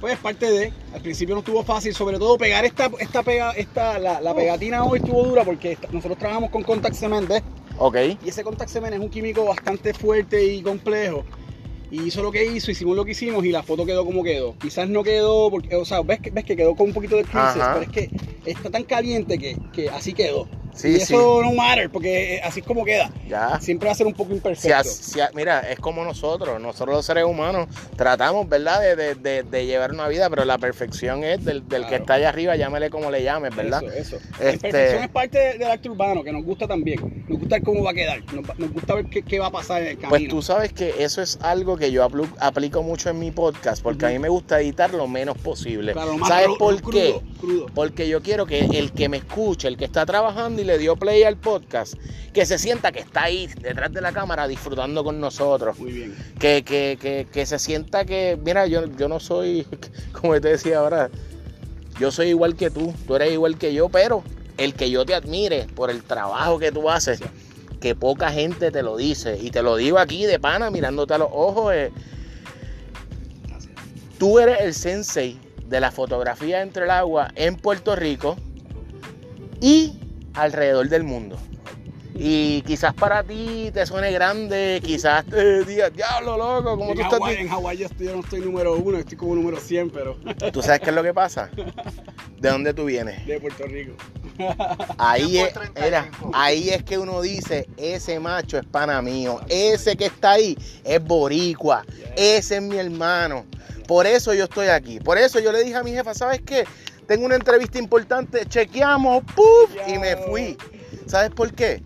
pues 0.00 0.16
parte 0.18 0.50
de. 0.50 0.72
Al 0.94 1.00
principio 1.02 1.34
no 1.34 1.40
estuvo 1.40 1.62
fácil, 1.64 1.94
sobre 1.94 2.18
todo 2.18 2.38
pegar 2.38 2.64
esta, 2.64 2.90
esta 3.00 3.22
pega, 3.22 3.50
esta, 3.52 3.98
la, 3.98 4.20
la 4.20 4.34
pegatina 4.34 4.84
hoy 4.84 5.00
estuvo 5.00 5.24
dura 5.24 5.44
porque 5.44 5.76
nosotros 5.90 6.18
trabajamos 6.18 6.50
con 6.50 6.62
contact 6.62 6.94
cement, 6.94 7.28
¿ves? 7.28 7.42
Ok, 7.82 7.96
Y 8.22 8.28
ese 8.28 8.44
contact 8.44 8.70
cement 8.70 8.92
es 8.92 9.00
un 9.00 9.08
químico 9.08 9.46
bastante 9.46 9.94
fuerte 9.94 10.44
y 10.44 10.62
complejo. 10.62 11.24
Y 11.90 12.02
hizo 12.04 12.22
lo 12.22 12.30
que 12.30 12.44
hizo, 12.44 12.70
hicimos 12.70 12.96
lo 12.96 13.04
que 13.04 13.12
hicimos 13.12 13.44
y 13.44 13.50
la 13.50 13.62
foto 13.62 13.84
quedó 13.84 14.04
como 14.04 14.22
quedó. 14.22 14.56
Quizás 14.58 14.88
no 14.88 15.02
quedó, 15.02 15.50
porque, 15.50 15.74
o 15.74 15.84
sea, 15.84 16.02
ves 16.02 16.20
que, 16.20 16.30
ves 16.30 16.44
que 16.44 16.56
quedó 16.56 16.74
con 16.76 16.88
un 16.88 16.92
poquito 16.94 17.16
de 17.16 17.22
Ajá. 17.32 17.74
pero 17.78 17.82
es 17.82 17.88
que 17.90 18.10
está 18.44 18.70
tan 18.70 18.84
caliente 18.84 19.38
que, 19.38 19.56
que 19.72 19.88
así 19.90 20.12
quedó. 20.12 20.48
Sí, 20.72 20.86
y 20.88 20.96
sí. 21.00 21.12
eso 21.14 21.42
no 21.42 21.52
matter, 21.52 21.90
porque 21.90 22.36
eh, 22.36 22.40
así 22.44 22.60
es 22.60 22.66
como 22.66 22.84
queda. 22.84 23.12
ya. 23.28 23.60
Siempre 23.60 23.86
va 23.88 23.92
a 23.92 23.96
ser 23.96 24.06
un 24.06 24.14
poco 24.14 24.32
imperfecto. 24.32 24.84
si 24.84 25.18
mira, 25.34 25.60
es 25.68 25.80
como 25.80 26.04
nosotros, 26.04 26.60
nosotros 26.60 26.94
los 26.94 27.04
seres 27.04 27.24
humanos 27.24 27.66
tratamos, 27.96 28.48
¿verdad?, 28.48 28.80
de, 28.80 28.94
de- 28.94 29.14
de- 29.16 29.42
de 29.42 29.66
llevar 29.66 29.90
una 29.92 30.06
vida, 30.06 30.30
pero 30.30 30.44
la 30.44 30.58
perfección 30.58 31.24
es 31.24 31.44
del, 31.44 31.68
del 31.68 31.86
que 31.88 31.96
está 31.96 32.14
allá 32.14 32.28
arriba, 32.28 32.54
llámele 32.54 32.88
como 32.88 33.10
le 33.10 33.24
llames, 33.24 33.54
¿verdad? 33.56 33.82
Eso, 33.82 34.16
eso. 34.16 34.16
Este- 34.38 34.44
La 34.44 34.52
imperfección 34.52 35.02
es 35.02 35.10
parte 35.10 35.38
de- 35.38 35.52
del 35.58 35.70
arte 35.72 35.90
urbano, 35.90 36.22
que 36.22 36.30
nos 36.32 36.44
gusta 36.44 36.68
también. 36.68 37.24
Nos 37.28 37.40
gusta 37.40 37.56
ver 37.56 37.64
cómo 37.64 37.82
va 37.82 37.90
a 37.90 37.94
quedar. 37.94 38.22
Nos, 38.32 38.72
gusta 38.72 38.94
ver 38.94 39.06
qué, 39.06 39.22
qué 39.22 39.40
va 39.40 39.46
a 39.46 39.50
pasar 39.52 39.82
en 39.82 39.88
el 39.88 39.94
camino. 39.96 40.10
Pues 40.10 40.28
tú 40.28 40.40
sabes 40.40 40.72
que 40.72 40.94
eso 41.02 41.20
es 41.20 41.36
algo 41.42 41.76
que 41.80 41.90
yo 41.90 42.08
aplico 42.38 42.82
mucho 42.84 43.10
en 43.10 43.18
mi 43.18 43.32
podcast, 43.32 43.82
porque 43.82 44.06
a 44.06 44.10
mí 44.10 44.18
me 44.20 44.28
gusta 44.28 44.60
editar 44.60 44.94
lo 44.94 45.08
menos 45.08 45.36
posible. 45.38 45.92
Claro, 45.92 46.16
¿Sabes 46.26 46.50
por 46.58 46.80
qué? 46.90 47.20
Crudo. 47.40 47.66
Porque 47.74 48.08
yo 48.08 48.22
quiero 48.22 48.46
que 48.46 48.60
el 48.60 48.92
que 48.92 49.08
me 49.08 49.16
escuche, 49.16 49.66
el 49.66 49.76
que 49.76 49.86
está 49.86 50.06
trabajando 50.06 50.62
y 50.62 50.64
le 50.64 50.78
dio 50.78 50.94
play 50.94 51.24
al 51.24 51.36
podcast, 51.36 51.94
que 52.32 52.46
se 52.46 52.58
sienta 52.58 52.92
que 52.92 53.00
está 53.00 53.24
ahí 53.24 53.48
detrás 53.60 53.92
de 53.92 54.00
la 54.00 54.12
cámara 54.12 54.46
disfrutando 54.46 55.02
con 55.02 55.18
nosotros. 55.20 55.78
Muy 55.78 55.90
bien. 55.90 56.16
Que, 56.38 56.62
que, 56.62 56.96
que, 57.00 57.26
que 57.32 57.46
se 57.46 57.58
sienta 57.58 58.04
que, 58.04 58.38
mira, 58.44 58.68
yo, 58.68 58.84
yo 58.96 59.08
no 59.08 59.18
soy, 59.18 59.66
como 60.12 60.40
te 60.40 60.48
decía 60.48 60.78
ahora, 60.78 61.10
yo 61.98 62.12
soy 62.12 62.28
igual 62.28 62.54
que 62.54 62.70
tú, 62.70 62.94
tú 63.06 63.16
eres 63.16 63.32
igual 63.32 63.58
que 63.58 63.74
yo, 63.74 63.88
pero 63.88 64.22
el 64.58 64.74
que 64.74 64.90
yo 64.90 65.04
te 65.06 65.14
admire 65.14 65.66
por 65.74 65.90
el 65.90 66.02
trabajo 66.02 66.58
que 66.58 66.70
tú 66.70 66.90
haces, 66.90 67.20
que 67.80 67.94
poca 67.94 68.30
gente 68.30 68.70
te 68.70 68.82
lo 68.82 68.96
dice, 68.96 69.38
y 69.40 69.50
te 69.50 69.62
lo 69.62 69.76
digo 69.76 69.98
aquí 69.98 70.26
de 70.26 70.38
pana, 70.38 70.70
mirándote 70.70 71.14
a 71.14 71.18
los 71.18 71.30
ojos, 71.32 71.72
eh, 71.74 71.90
tú 74.18 74.38
eres 74.38 74.60
el 74.60 74.74
sensei 74.74 75.38
de 75.66 75.80
la 75.80 75.90
fotografía 75.90 76.62
entre 76.62 76.84
el 76.84 76.90
agua 76.90 77.30
en 77.34 77.56
Puerto 77.56 77.96
Rico 77.96 78.36
y 79.60 79.98
alrededor 80.34 80.88
del 80.88 81.04
mundo. 81.04 81.38
Y 82.22 82.60
quizás 82.62 82.92
para 82.92 83.22
ti 83.22 83.70
te 83.72 83.86
suene 83.86 84.12
grande, 84.12 84.80
quizás 84.84 85.24
te 85.24 85.64
digas, 85.64 85.90
diablo 85.94 86.36
loco, 86.36 86.76
como 86.76 86.94
tú 86.94 87.00
estás. 87.00 87.18
Hawái, 87.18 87.36
en 87.36 87.48
Hawái 87.48 87.78
yo, 87.78 87.88
yo 87.98 88.12
no 88.12 88.20
estoy 88.20 88.40
número 88.40 88.76
uno, 88.76 88.98
estoy 88.98 89.16
como 89.16 89.34
número 89.36 89.58
100, 89.58 89.88
pero 89.90 90.16
¿Tú 90.52 90.60
sabes 90.60 90.80
qué 90.80 90.90
es 90.90 90.94
lo 90.94 91.02
que 91.02 91.14
pasa? 91.14 91.48
¿De 92.38 92.50
dónde 92.50 92.74
tú 92.74 92.84
vienes? 92.84 93.26
de 93.26 93.40
Puerto 93.40 93.64
Rico. 93.64 93.94
Ahí 94.98 95.38
es, 95.38 95.52
35. 95.52 95.84
mira, 95.84 96.10
ahí 96.32 96.70
es 96.70 96.82
que 96.84 96.98
uno 96.98 97.20
dice, 97.20 97.68
ese 97.76 98.18
macho 98.20 98.58
es 98.58 98.64
pana 98.66 99.00
mío, 99.02 99.40
ese 99.48 99.96
que 99.96 100.06
está 100.06 100.32
ahí 100.32 100.56
es 100.84 101.02
boricua, 101.02 101.84
ese 102.16 102.56
es 102.56 102.62
mi 102.62 102.76
hermano. 102.76 103.44
Por 103.86 104.06
eso 104.06 104.32
yo 104.34 104.44
estoy 104.44 104.68
aquí. 104.68 105.00
Por 105.00 105.18
eso 105.18 105.40
yo 105.40 105.50
le 105.50 105.64
dije 105.64 105.76
a 105.76 105.82
mi 105.82 105.90
jefa, 105.90 106.14
¿sabes 106.14 106.40
qué? 106.42 106.64
Tengo 107.08 107.26
una 107.26 107.34
entrevista 107.34 107.78
importante, 107.78 108.46
chequeamos, 108.46 109.24
¡puf! 109.34 109.68
Y 109.88 109.98
me 109.98 110.16
fui. 110.16 110.56
¿Sabes 111.06 111.30
por 111.30 111.52
qué? 111.52 111.82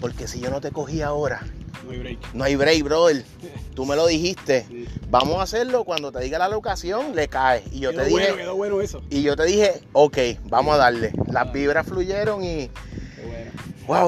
Porque 0.00 0.28
si 0.28 0.38
yo 0.38 0.50
no 0.50 0.60
te 0.60 0.70
cogí 0.70 1.02
ahora, 1.02 1.44
No 1.90 1.94
hay 1.94 1.98
break. 2.00 2.34
no 2.34 2.44
hay 2.44 2.56
break, 2.56 2.82
brother. 2.84 3.24
Tú 3.74 3.84
me 3.86 3.96
lo 3.96 4.06
dijiste. 4.06 4.64
Sí. 4.68 4.86
Vamos 5.10 5.38
a 5.38 5.42
hacerlo 5.42 5.84
cuando 5.84 6.12
te 6.12 6.20
diga 6.20 6.38
la 6.38 6.48
locación, 6.48 7.14
le 7.16 7.28
caes. 7.28 7.64
Y 7.72 7.80
yo 7.80 7.90
quedó 7.90 8.02
te 8.02 8.08
dije, 8.08 8.20
bueno, 8.22 8.36
quedó 8.36 8.56
bueno 8.56 8.80
eso. 8.80 9.02
y 9.10 9.22
yo 9.22 9.36
te 9.36 9.44
dije, 9.44 9.80
ok, 9.92 10.18
vamos 10.44 10.74
a 10.74 10.78
darle. 10.78 11.12
Las 11.30 11.52
vibras 11.52 11.86
fluyeron 11.86 12.42
y, 12.44 12.68
Qué 12.68 13.26
bueno. 13.26 13.50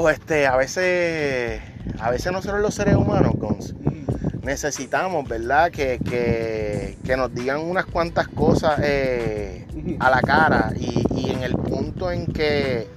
wow, 0.00 0.08
este, 0.08 0.46
a 0.46 0.56
veces, 0.56 1.60
a 1.98 2.10
veces 2.10 2.30
nosotros 2.32 2.60
los 2.60 2.74
seres 2.74 2.94
humanos, 2.96 3.32
Gonz, 3.36 3.72
Mm. 3.74 4.44
necesitamos, 4.46 5.28
¿verdad? 5.28 5.70
Que, 5.70 5.98
que- 6.08 6.96
que 7.04 7.16
nos 7.16 7.34
digan 7.34 7.60
unas 7.60 7.86
cuantas 7.86 8.28
cosas 8.28 8.78
eh, 8.82 9.66
a 9.98 10.10
la 10.10 10.20
cara 10.20 10.72
y, 10.78 11.04
y 11.16 11.30
en 11.30 11.42
el 11.42 11.54
punto 11.54 12.10
en 12.12 12.26
que 12.26 12.88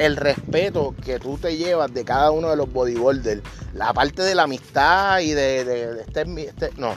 el 0.00 0.16
respeto 0.16 0.94
que 1.04 1.18
tú 1.18 1.36
te 1.36 1.56
llevas 1.56 1.92
de 1.92 2.04
cada 2.04 2.30
uno 2.30 2.48
de 2.48 2.56
los 2.56 2.72
bodybuilders, 2.72 3.42
la 3.74 3.92
parte 3.92 4.22
de 4.22 4.34
la 4.34 4.44
amistad 4.44 5.20
y 5.20 5.32
de, 5.32 5.64
de- 5.64 5.94
de 5.94 6.00
este, 6.02 6.22
este- 6.48 6.70
no, 6.78 6.94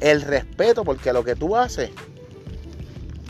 el 0.00 0.20
respeto 0.22 0.84
porque 0.84 1.12
lo 1.12 1.24
que 1.24 1.34
tú 1.36 1.56
haces, 1.56 1.90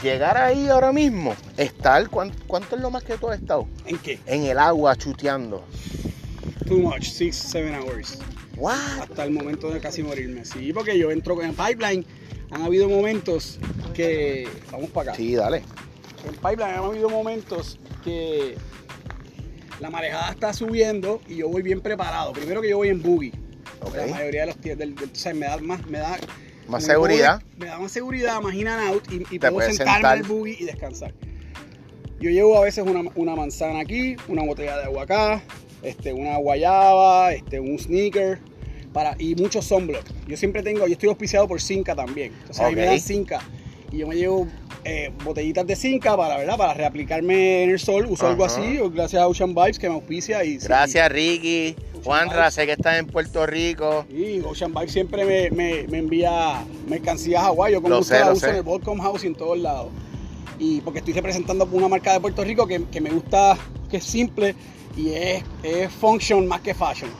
llegar 0.02 0.36
ahí 0.36 0.68
ahora 0.68 0.92
mismo, 0.92 1.34
estar, 1.56 2.08
¿cuán- 2.10 2.32
¿cuánto, 2.46 2.76
es 2.76 2.82
lo 2.82 2.90
más 2.90 3.04
que 3.04 3.16
tú 3.16 3.28
has 3.30 3.40
estado? 3.40 3.66
¿En 3.86 3.98
qué? 3.98 4.18
En 4.26 4.42
el 4.44 4.58
agua 4.58 4.96
chuteando. 4.96 5.64
Too 6.66 6.78
much, 6.78 7.04
six, 7.04 7.36
seven 7.36 7.74
hours. 7.74 8.18
What? 8.56 8.74
Hasta 9.02 9.24
el 9.24 9.30
momento 9.30 9.70
de 9.70 9.80
casi 9.80 10.02
morirme. 10.02 10.44
Sí, 10.44 10.72
porque 10.72 10.98
yo 10.98 11.10
entro 11.10 11.40
en 11.42 11.54
pipeline. 11.54 12.04
Han 12.50 12.62
habido 12.62 12.88
momentos 12.88 13.58
que. 13.94 14.48
Vamos 14.70 14.90
para 14.90 15.10
acá. 15.10 15.16
Sí, 15.16 15.34
dale. 15.34 15.62
En 16.26 16.34
pipeline 16.34 16.70
han 16.78 16.84
habido 16.84 17.08
momentos 17.10 17.78
que 18.04 18.56
la 19.80 19.90
marejada 19.90 20.30
está 20.30 20.52
subiendo 20.52 21.20
y 21.28 21.36
yo 21.36 21.48
voy 21.48 21.62
bien 21.62 21.80
preparado. 21.80 22.32
Primero 22.32 22.60
que 22.62 22.68
yo 22.70 22.76
voy 22.78 22.88
en 22.88 23.02
boogie. 23.02 23.32
Ok. 23.80 23.96
La 23.96 24.06
mayoría 24.06 24.42
de 24.42 24.46
los 24.48 24.56
tíos 24.58 24.78
del, 24.78 24.94
del- 24.94 25.10
o 25.10 25.14
sea, 25.14 25.34
me 25.34 25.46
da 25.46 25.56
más, 25.58 25.84
me 25.86 25.98
da 25.98 26.16
Más 26.68 26.84
seguridad. 26.84 27.40
puedo- 27.40 27.58
me 27.58 27.66
da 27.66 27.78
más 27.78 27.92
seguridad, 27.92 28.40
más 28.40 28.54
in 28.54 28.68
and 28.68 28.88
out 28.94 29.04
y, 29.12 29.16
y 29.34 29.38
puedo 29.38 29.60
sentarme 29.60 29.92
sentar. 30.18 30.22
buggy 30.26 30.56
y 30.60 30.64
descansar. 30.64 31.12
Yo 32.20 32.30
llevo 32.30 32.56
a 32.56 32.62
veces 32.62 32.84
una, 32.86 33.10
una 33.16 33.36
manzana 33.36 33.80
aquí, 33.80 34.16
una 34.28 34.42
botella 34.44 34.78
de 34.78 34.84
agua 34.84 35.02
acá, 35.02 35.42
este, 35.82 36.12
una 36.12 36.36
guayaba, 36.38 37.32
este, 37.34 37.60
un 37.60 37.78
sneaker 37.78 38.38
para, 38.92 39.14
y 39.18 39.34
mucho 39.34 39.60
sunblock. 39.60 40.04
Yo 40.26 40.36
siempre 40.36 40.62
tengo, 40.62 40.86
yo 40.86 40.92
estoy 40.92 41.08
auspiciado 41.10 41.46
por 41.48 41.60
Cinca 41.60 41.94
también. 41.94 42.32
Entonces 42.32 42.60
ahí 42.60 42.74
me 42.76 42.86
dan 42.86 43.00
Cinca 43.00 43.40
y 43.94 43.98
yo 43.98 44.08
me 44.08 44.16
llevo 44.16 44.48
eh, 44.84 45.12
botellitas 45.24 45.66
de 45.66 45.76
Cinca 45.76 46.16
para, 46.16 46.36
¿verdad? 46.36 46.56
para 46.56 46.74
reaplicarme 46.74 47.64
en 47.64 47.70
el 47.70 47.78
sol. 47.78 48.06
Uso 48.08 48.26
algo 48.26 48.44
así, 48.44 48.78
gracias 48.92 49.22
a 49.22 49.28
Ocean 49.28 49.54
Vibes 49.54 49.78
que 49.78 49.88
me 49.88 49.94
auspicia. 49.94 50.44
Y, 50.44 50.60
sí, 50.60 50.66
Gracias, 50.66 51.10
Ricky. 51.10 51.76
Juanra, 52.02 52.50
sé 52.50 52.66
que 52.66 52.72
estás 52.72 52.98
en 52.98 53.06
Puerto 53.06 53.46
Rico. 53.46 54.04
Y 54.10 54.40
Ocean 54.40 54.74
Bike 54.74 54.90
siempre 54.90 55.24
me, 55.24 55.50
me, 55.50 55.86
me 55.88 55.98
envía 55.98 56.64
mercancías 56.86 57.42
a 57.42 57.46
Hawái. 57.46 57.72
Yo 57.72 57.82
como 57.82 57.98
usted 57.98 58.20
la 58.20 58.32
uso 58.32 58.40
sé. 58.40 58.50
en 58.50 58.56
el 58.56 58.62
Volcom 58.62 58.98
House 59.00 59.24
y 59.24 59.28
en 59.28 59.34
todos 59.34 59.58
lados. 59.58 59.88
Y 60.58 60.80
porque 60.82 60.98
estoy 60.98 61.14
representando 61.14 61.66
una 61.72 61.88
marca 61.88 62.12
de 62.12 62.20
Puerto 62.20 62.44
Rico 62.44 62.66
que, 62.66 62.84
que 62.84 63.00
me 63.00 63.10
gusta, 63.10 63.56
que 63.90 63.98
es 63.98 64.04
simple 64.04 64.54
y 64.96 65.10
es, 65.10 65.42
es 65.62 65.90
function 65.92 66.46
más 66.46 66.60
que 66.60 66.74
fashion. 66.74 67.10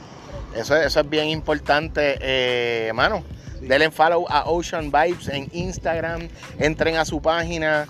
Eso, 0.55 0.75
eso 0.77 0.99
es 0.99 1.09
bien 1.09 1.29
importante, 1.29 2.17
eh, 2.21 2.85
hermano. 2.87 3.23
Sí. 3.27 3.34
Denle 3.67 3.91
follow 3.91 4.25
a 4.29 4.49
Ocean 4.49 4.91
Vibes 4.91 5.27
en 5.29 5.49
Instagram. 5.53 6.27
Entren 6.59 6.95
a 6.97 7.05
su 7.05 7.21
página. 7.21 7.87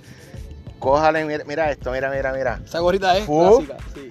Cójale, 0.80 1.26
mira, 1.26 1.44
mira 1.46 1.72
esto, 1.72 1.92
mira, 1.92 2.10
mira, 2.12 2.32
mira. 2.34 2.62
Esa 2.66 2.80
gorrita 2.80 3.18
es 3.18 3.26
clásica. 3.26 3.78
sí. 3.94 4.10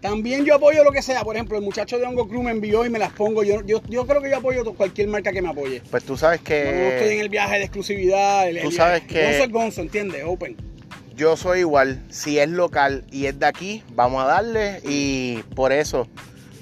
También 0.00 0.44
yo 0.44 0.56
apoyo 0.56 0.84
lo 0.84 0.92
que 0.92 1.00
sea. 1.00 1.22
Por 1.24 1.34
ejemplo, 1.34 1.56
el 1.56 1.64
muchacho 1.64 1.98
de 1.98 2.04
Hongo 2.04 2.28
Crew 2.28 2.42
me 2.42 2.50
envió 2.50 2.84
y 2.84 2.90
me 2.90 2.98
las 2.98 3.10
pongo. 3.14 3.42
Yo, 3.42 3.62
yo, 3.64 3.80
yo 3.88 4.06
creo 4.06 4.20
que 4.20 4.28
yo 4.28 4.36
apoyo 4.36 4.62
cualquier 4.74 5.08
marca 5.08 5.32
que 5.32 5.40
me 5.40 5.48
apoye. 5.48 5.80
Pues 5.90 6.04
tú 6.04 6.14
sabes 6.18 6.40
Yo 6.40 6.50
no 6.54 6.60
estoy 6.60 7.08
en 7.08 7.14
que 7.16 7.20
el 7.22 7.28
viaje 7.30 7.56
de 7.56 7.62
exclusividad. 7.64 8.46
El, 8.46 8.60
Tú 8.60 8.68
el- 8.68 8.74
sabes 8.74 9.02
que- 9.04 9.22
Gonzo 9.24 9.44
es 9.44 9.50
Gonzo, 9.50 9.80
¿entiendes? 9.80 10.22
Open. 10.26 10.56
yo 11.16 11.38
soy 11.38 11.60
igual. 11.60 12.02
Si 12.10 12.38
es 12.38 12.50
local 12.50 13.04
y 13.10 13.26
es 13.26 13.38
de 13.38 13.46
aquí, 13.46 13.82
vamos 13.94 14.22
a 14.22 14.26
darle. 14.26 14.80
Y 14.84 15.38
por 15.54 15.72
eso 15.72 16.06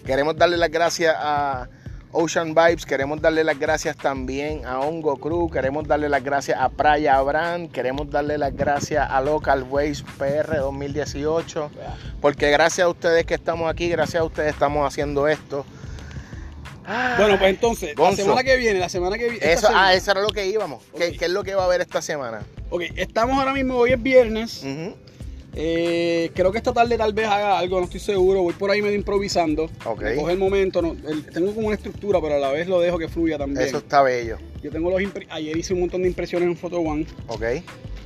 queremos 0.06 0.36
darle 0.36 0.56
las 0.56 0.70
gracias 0.70 1.12
a 1.18 1.68
Ocean 2.14 2.54
Vibes, 2.54 2.84
queremos 2.84 3.22
darle 3.22 3.42
las 3.42 3.58
gracias 3.58 3.96
también 3.96 4.66
a 4.66 4.80
Hongo 4.80 5.16
Cruz, 5.16 5.50
queremos 5.50 5.88
darle 5.88 6.10
las 6.10 6.22
gracias 6.22 6.60
a 6.60 6.68
Praya 6.68 7.20
Brand, 7.22 7.72
queremos 7.72 8.10
darle 8.10 8.36
las 8.36 8.54
gracias 8.54 9.08
a 9.10 9.20
Local 9.22 9.62
Waste 9.62 10.04
PR 10.18 10.58
2018, 10.58 11.70
porque 12.20 12.50
gracias 12.50 12.84
a 12.84 12.88
ustedes 12.90 13.24
que 13.24 13.32
estamos 13.32 13.70
aquí, 13.70 13.88
gracias 13.88 14.20
a 14.20 14.24
ustedes 14.24 14.52
estamos 14.52 14.86
haciendo 14.86 15.26
esto. 15.26 15.64
Bueno, 17.16 17.38
pues 17.38 17.50
entonces, 17.50 17.94
Gonzo. 17.94 18.18
la 18.18 18.22
semana 18.24 18.44
que 18.44 18.56
viene, 18.56 18.78
la 18.78 18.88
semana 18.90 19.16
que 19.16 19.30
viene. 19.30 19.52
Eso, 19.52 19.68
ah, 19.72 19.94
eso 19.94 20.10
era 20.10 20.20
lo 20.20 20.28
que 20.28 20.46
íbamos. 20.46 20.82
¿Qué, 20.96 21.16
es 21.18 21.30
lo 21.30 21.42
que 21.44 21.54
va 21.54 21.62
a 21.62 21.66
haber 21.66 21.80
esta 21.80 22.02
semana? 22.02 22.42
Ok, 22.68 22.82
estamos 22.96 23.38
ahora 23.38 23.54
mismo, 23.54 23.76
hoy 23.76 23.92
es 23.92 24.02
viernes. 24.02 24.62
Eh, 25.54 26.30
creo 26.34 26.50
que 26.50 26.58
esta 26.58 26.72
tarde 26.72 26.96
tal 26.96 27.12
vez 27.12 27.26
haga 27.26 27.58
algo, 27.58 27.78
no 27.78 27.84
estoy 27.84 28.00
seguro. 28.00 28.42
Voy 28.42 28.54
por 28.54 28.70
ahí 28.70 28.80
medio 28.80 28.96
improvisando. 28.96 29.64
Ok. 29.84 30.02
Me 30.02 30.16
coge 30.16 30.32
el 30.32 30.38
momento. 30.38 30.80
no- 30.82 30.96
el- 31.08 31.24
tengo 31.26 31.54
como 31.54 31.66
una 31.68 31.76
estructura, 31.76 32.20
pero 32.22 32.36
a 32.36 32.38
la 32.38 32.50
vez 32.50 32.66
lo 32.68 32.80
dejo 32.80 32.98
que 32.98 33.08
fluya 33.08 33.36
también. 33.38 33.66
Eso 33.66 33.78
está 33.78 34.02
bello. 34.02 34.38
Yo 34.62 34.70
tengo 34.70 34.90
los 34.90 35.00
impre- 35.00 35.26
Ayer 35.30 35.56
hice 35.56 35.74
un 35.74 35.80
montón 35.80 36.02
de 36.02 36.08
impresiones 36.08 36.48
en 36.48 36.56
Photo 36.56 36.78
One. 36.80 37.06
Ok. 37.28 37.42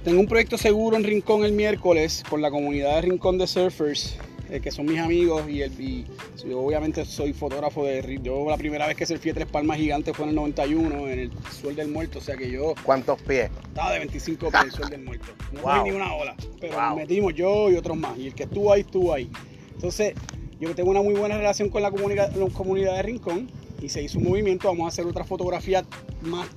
Tengo 0.04 0.20
un 0.20 0.26
proyecto 0.26 0.56
seguro 0.58 0.96
en 0.96 1.04
Rincón 1.04 1.44
el 1.44 1.52
miércoles 1.52 2.22
con 2.28 2.40
la 2.42 2.50
comunidad 2.50 2.96
de 2.96 3.02
Rincón 3.02 3.38
de 3.38 3.46
Surfers, 3.46 4.16
eh, 4.50 4.60
que 4.60 4.70
son 4.70 4.86
mis 4.86 4.98
amigos. 5.00 5.48
Y, 5.48 5.62
el, 5.62 5.72
y 5.80 6.06
yo 6.48 6.60
obviamente 6.60 7.04
soy 7.04 7.32
fotógrafo 7.32 7.84
de. 7.84 8.18
Yo 8.22 8.48
la 8.48 8.56
primera 8.56 8.86
vez 8.86 8.96
que 8.96 9.06
surfé 9.06 9.32
Tres 9.34 9.46
Palmas 9.46 9.78
Gigantes 9.78 10.16
fue 10.16 10.24
en 10.24 10.30
el 10.30 10.34
91, 10.36 11.08
en 11.08 11.18
el 11.18 11.30
Sol 11.50 11.74
del 11.74 11.88
Muerto. 11.88 12.18
O 12.18 12.22
sea 12.22 12.36
que 12.36 12.50
yo 12.50 12.74
¿Cuántos 12.82 13.20
pies? 13.22 13.50
estaba 13.68 13.92
de 13.92 13.98
25 14.00 14.50
pies 14.50 14.64
el 14.64 14.70
Sol 14.72 14.90
del 14.90 15.02
Muerto. 15.02 15.26
No 15.52 15.62
Wow. 15.62 15.84
ni 15.84 15.90
una 15.90 16.14
ola. 16.14 16.34
Pero 16.60 16.74
Wow. 16.74 16.82
nos 16.88 16.96
metimos 16.96 17.34
yo 17.34 17.70
y 17.70 17.74
otros 17.76 17.96
más. 17.96 18.16
Y 18.18 18.28
el 18.28 18.34
que 18.34 18.44
estuvo 18.44 18.72
ahí, 18.72 18.80
estuvo 18.82 19.12
ahí. 19.12 19.30
Entonces, 19.74 20.14
yo 20.60 20.74
tengo 20.74 20.90
una 20.90 21.02
muy 21.02 21.14
buena 21.14 21.36
relación 21.36 21.68
con 21.68 21.82
la 21.82 21.90
comunidad, 21.90 22.32
la 22.34 22.46
comunidad 22.50 22.94
de 22.96 23.02
Rincón. 23.02 23.50
Y 23.82 23.88
se 23.90 24.02
hizo 24.02 24.18
un 24.18 24.24
movimiento. 24.24 24.68
Vamos 24.68 24.86
a 24.86 24.88
hacer 24.88 25.04
otra 25.06 25.22
fotografía 25.24 25.84
más. 26.22 26.48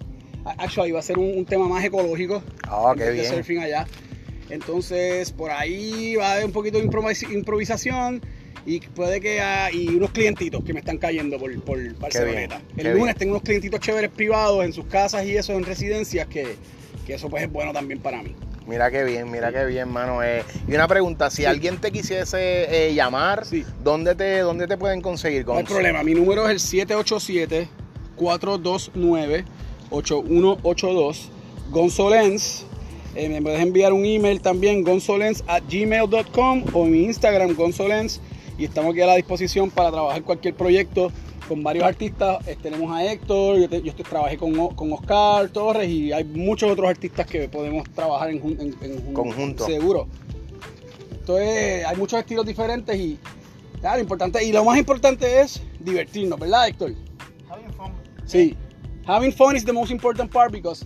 Actually, 0.58 0.92
va 0.94 1.00
a 1.00 1.04
ser 1.04 1.18
un, 1.20 1.38
un 1.38 1.46
tema 1.46 1.68
más 1.68 1.84
ecológico. 1.84 2.42
Ah, 2.68 2.92
en 2.94 3.00
qué 3.00 3.12
bien. 3.12 3.26
surfing 3.26 3.60
allá. 3.60 3.86
Entonces, 4.50 5.32
por 5.32 5.52
ahí 5.52 6.16
va 6.16 6.30
a 6.30 6.34
haber 6.34 6.46
un 6.46 6.52
poquito 6.52 6.78
de 6.80 6.86
improvis- 6.88 7.32
improvisación 7.32 8.22
y 8.66 8.80
puede 8.82 9.22
que 9.22 9.40
haya- 9.42 9.72
y 9.72 9.88
unos 9.90 10.12
clientitos 10.12 10.64
que 10.64 10.74
me 10.74 10.80
están 10.80 10.98
cayendo 10.98 11.38
por, 11.38 11.54
por 11.62 11.78
Barceloneta. 11.98 12.62
bien, 12.76 12.88
El 12.88 12.94
lunes 12.94 13.06
bien. 13.06 13.16
tengo 13.18 13.32
unos 13.34 13.44
clientitos 13.44 13.80
chéveres 13.80 14.10
privados 14.12 14.66
en 14.66 14.74
sus 14.74 14.86
casas 14.86 15.26
y 15.26 15.36
eso 15.38 15.54
en 15.54 15.64
residencias 15.66 16.28
que, 16.28 16.56
que 17.06 17.14
eso 17.14 17.30
pues 17.30 17.44
es 17.44 17.52
bueno 17.52 17.72
también 17.74 18.00
para 18.00 18.22
mí. 18.22 18.36
Mira 18.68 18.92
qué 18.92 19.04
bien, 19.04 19.32
mira 19.32 19.52
qué 19.52 19.66
bien, 19.66 19.90
mano. 19.90 20.22
Eh, 20.24 20.44
y 20.68 20.76
una 20.76 20.88
pregunta, 20.88 21.30
si 21.32 21.38
Sí. 21.38 21.46
alguien 21.46 21.78
te 21.82 21.92
quisiese 21.92 22.88
eh, 22.90 22.94
llamar, 22.94 23.46
Sí. 23.46 23.66
¿dónde, 23.84 24.14
te, 24.14 24.40
¿dónde 24.40 24.68
te 24.68 24.78
pueden 24.78 25.02
conseguir? 25.02 25.44
No 25.48 25.54
hay 25.58 25.64
problema, 25.64 26.04
mi 26.04 26.14
número 26.14 26.48
es 26.48 26.52
el 26.52 26.88
787-429-8182. 29.90 31.30
Gonzolens. 31.72 32.66
Eh, 33.16 33.28
me 33.30 33.42
puedes 33.42 33.60
enviar 33.60 33.92
un 33.94 34.06
email 34.06 34.40
también, 34.42 34.84
gonzolens 34.84 35.44
at 35.48 35.64
gmail.com 35.70 36.64
o 36.74 36.86
en 36.86 36.92
mi 36.92 37.04
Instagram, 37.06 37.56
gonzolens. 37.56 38.22
Y 38.58 38.66
estamos 38.66 38.92
aquí 38.92 39.02
a 39.02 39.08
la 39.08 39.16
disposición 39.16 39.70
para 39.72 39.90
trabajar 39.92 40.22
cualquier 40.24 40.54
proyecto 40.54 41.12
con 41.48 41.64
varios 41.64 41.86
artistas. 41.86 42.46
Eh, 42.48 42.56
tenemos 42.62 42.96
a 42.96 43.04
Héctor, 43.12 43.58
yo, 43.60 43.70
te- 43.70 43.82
yo 43.82 43.90
estoy- 43.92 44.06
trabajé 44.06 44.38
con, 44.38 44.54
con 44.76 44.94
Oscar 44.94 45.50
Torres 45.50 45.90
y 45.90 46.12
hay 46.12 46.24
muchos 46.24 46.70
otros 46.72 46.88
artistas 46.90 47.26
que 47.26 47.48
podemos 47.50 47.90
trabajar 47.90 48.30
en, 48.30 48.38
en- 48.38 48.76
en 48.82 49.06
jun- 49.06 49.14
Conjunto. 49.14 49.66
Seguro. 49.66 50.08
Entonces, 51.12 51.86
hay 51.86 51.96
muchos 51.96 52.20
estilos 52.20 52.46
diferentes 52.46 52.96
y 52.98 53.18
claro, 53.80 53.98
lo 53.98 54.02
importante 54.04 54.44
y 54.44 54.52
lo 54.52 54.64
más 54.64 54.78
importante 54.78 55.42
es 55.42 55.62
divertirnos, 55.80 56.40
¿verdad, 56.40 56.68
Héctor? 56.68 56.94
Having 57.50 57.74
fun. 57.74 57.92
Sí. 58.26 58.56
Having 59.06 59.32
fun 59.34 59.56
is 59.56 59.66
the 59.66 59.74
most 59.74 59.92
important 59.92 60.32
part 60.32 60.52
because 60.52 60.86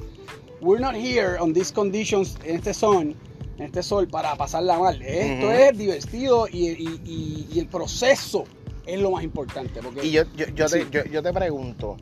we're 0.64 0.80
not 0.80 0.96
here 0.96 1.38
on 1.40 1.54
these 1.54 1.72
conditions 1.72 2.38
en 2.46 2.56
este 2.56 2.74
sol, 2.74 3.16
en 3.58 3.64
este 3.66 3.84
sol 3.84 4.08
para 4.08 4.36
pasarla 4.36 4.80
mal. 4.80 5.02
Esto 5.02 5.52
es 5.52 5.78
divertido 5.78 6.48
y, 6.52 6.70
y- 6.70 7.02
y- 7.06 7.48
y 7.54 7.60
el 7.60 7.68
proceso 7.68 8.46
es 8.86 9.00
lo 9.00 9.12
más 9.12 9.24
importante. 9.24 9.82
Porque, 9.82 10.06
Y 10.06 10.12
yo, 10.12 10.24
yo, 10.36 10.46
yo, 10.56 10.68
Sí. 10.68 10.80
te, 10.86 10.90
yo, 10.92 11.04
yo 11.06 11.22
te 11.22 11.34
pregunto, 11.34 11.98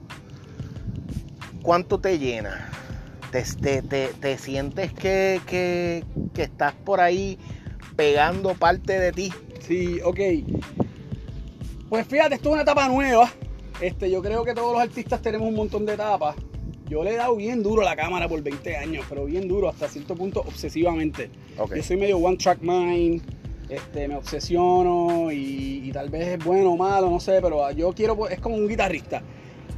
¿cuánto 1.61 1.99
te 1.99 2.17
llena? 2.19 2.69
¿Te, 3.31 3.43
te, 3.43 3.81
te- 3.81 4.13
te 4.19 4.37
sientes 4.37 4.91
que, 4.93 5.41
que- 5.47 6.03
que 6.33 6.43
estás 6.43 6.73
por 6.73 6.99
ahí 6.99 7.37
pegando 7.95 8.53
parte 8.55 8.99
de 8.99 9.11
ti? 9.11 9.33
Sí, 9.65 9.99
ok. 10.03 10.19
Pues 11.89 12.07
fíjate, 12.07 12.35
esto 12.35 12.49
es 12.49 12.53
una 12.53 12.61
etapa 12.63 12.87
nueva. 12.87 13.31
Este, 13.79 14.09
yo 14.11 14.21
creo 14.21 14.43
que 14.43 14.53
todos 14.53 14.73
los 14.73 14.81
artistas 14.81 15.21
tenemos 15.21 15.47
un 15.47 15.55
montón 15.55 15.85
de 15.85 15.93
etapas. 15.93 16.35
Yo 16.91 17.05
le 17.05 17.11
he 17.13 17.15
dado 17.15 17.37
bien 17.37 17.63
duro 17.63 17.83
a 17.83 17.85
la 17.85 17.95
cámara 17.95 18.27
por 18.27 18.41
20 18.43 18.75
años, 18.75 19.05
pero 19.07 19.23
bien 19.23 19.47
duro, 19.47 19.69
hasta 19.69 19.87
cierto 19.87 20.13
punto 20.13 20.41
obsesivamente. 20.41 21.29
Ok. 21.57 21.75
Yo 21.77 21.83
soy 21.83 21.95
medio 21.95 22.17
one 22.17 22.35
track 22.35 22.59
mind, 22.61 23.21
este, 23.69 24.09
me 24.09 24.17
obsesiono 24.17 25.31
y, 25.31 25.83
y 25.87 25.91
tal 25.93 26.09
vez 26.09 26.27
es 26.37 26.43
bueno 26.43 26.73
o 26.73 26.75
malo, 26.77 27.09
no 27.09 27.21
sé, 27.21 27.39
pero 27.41 27.71
yo 27.71 27.93
quiero, 27.93 28.27
es 28.27 28.41
como 28.41 28.55
un 28.57 28.67
guitarrista. 28.67 29.23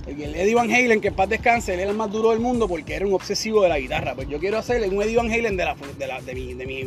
El 0.08 0.34
Eddie 0.34 0.56
Van 0.56 0.72
Halen, 0.74 1.00
que 1.02 1.10
en 1.10 1.14
paz 1.14 1.30
descanse, 1.30 1.76
él 1.76 1.82
era 1.82 1.92
el 1.92 1.96
más 1.96 2.12
duro 2.12 2.32
del 2.32 2.40
mundo 2.40 2.68
porque 2.68 2.96
era 2.96 3.06
un 3.06 3.14
obsesivo 3.14 3.62
de 3.62 3.70
la 3.70 3.78
guitarra. 3.78 4.16
Pues 4.16 4.28
yo 4.28 4.40
quiero 4.40 4.58
hacer 4.58 4.82
un 4.92 5.00
Eddie 5.04 5.16
Van 5.18 5.32
Halen 5.32 5.56
de, 5.56 5.66
la, 5.66 5.76
de, 6.00 6.08
la- 6.08 6.20
de 6.20 6.34
mi, 6.34 6.56
de 6.56 6.66
mi 6.66 6.84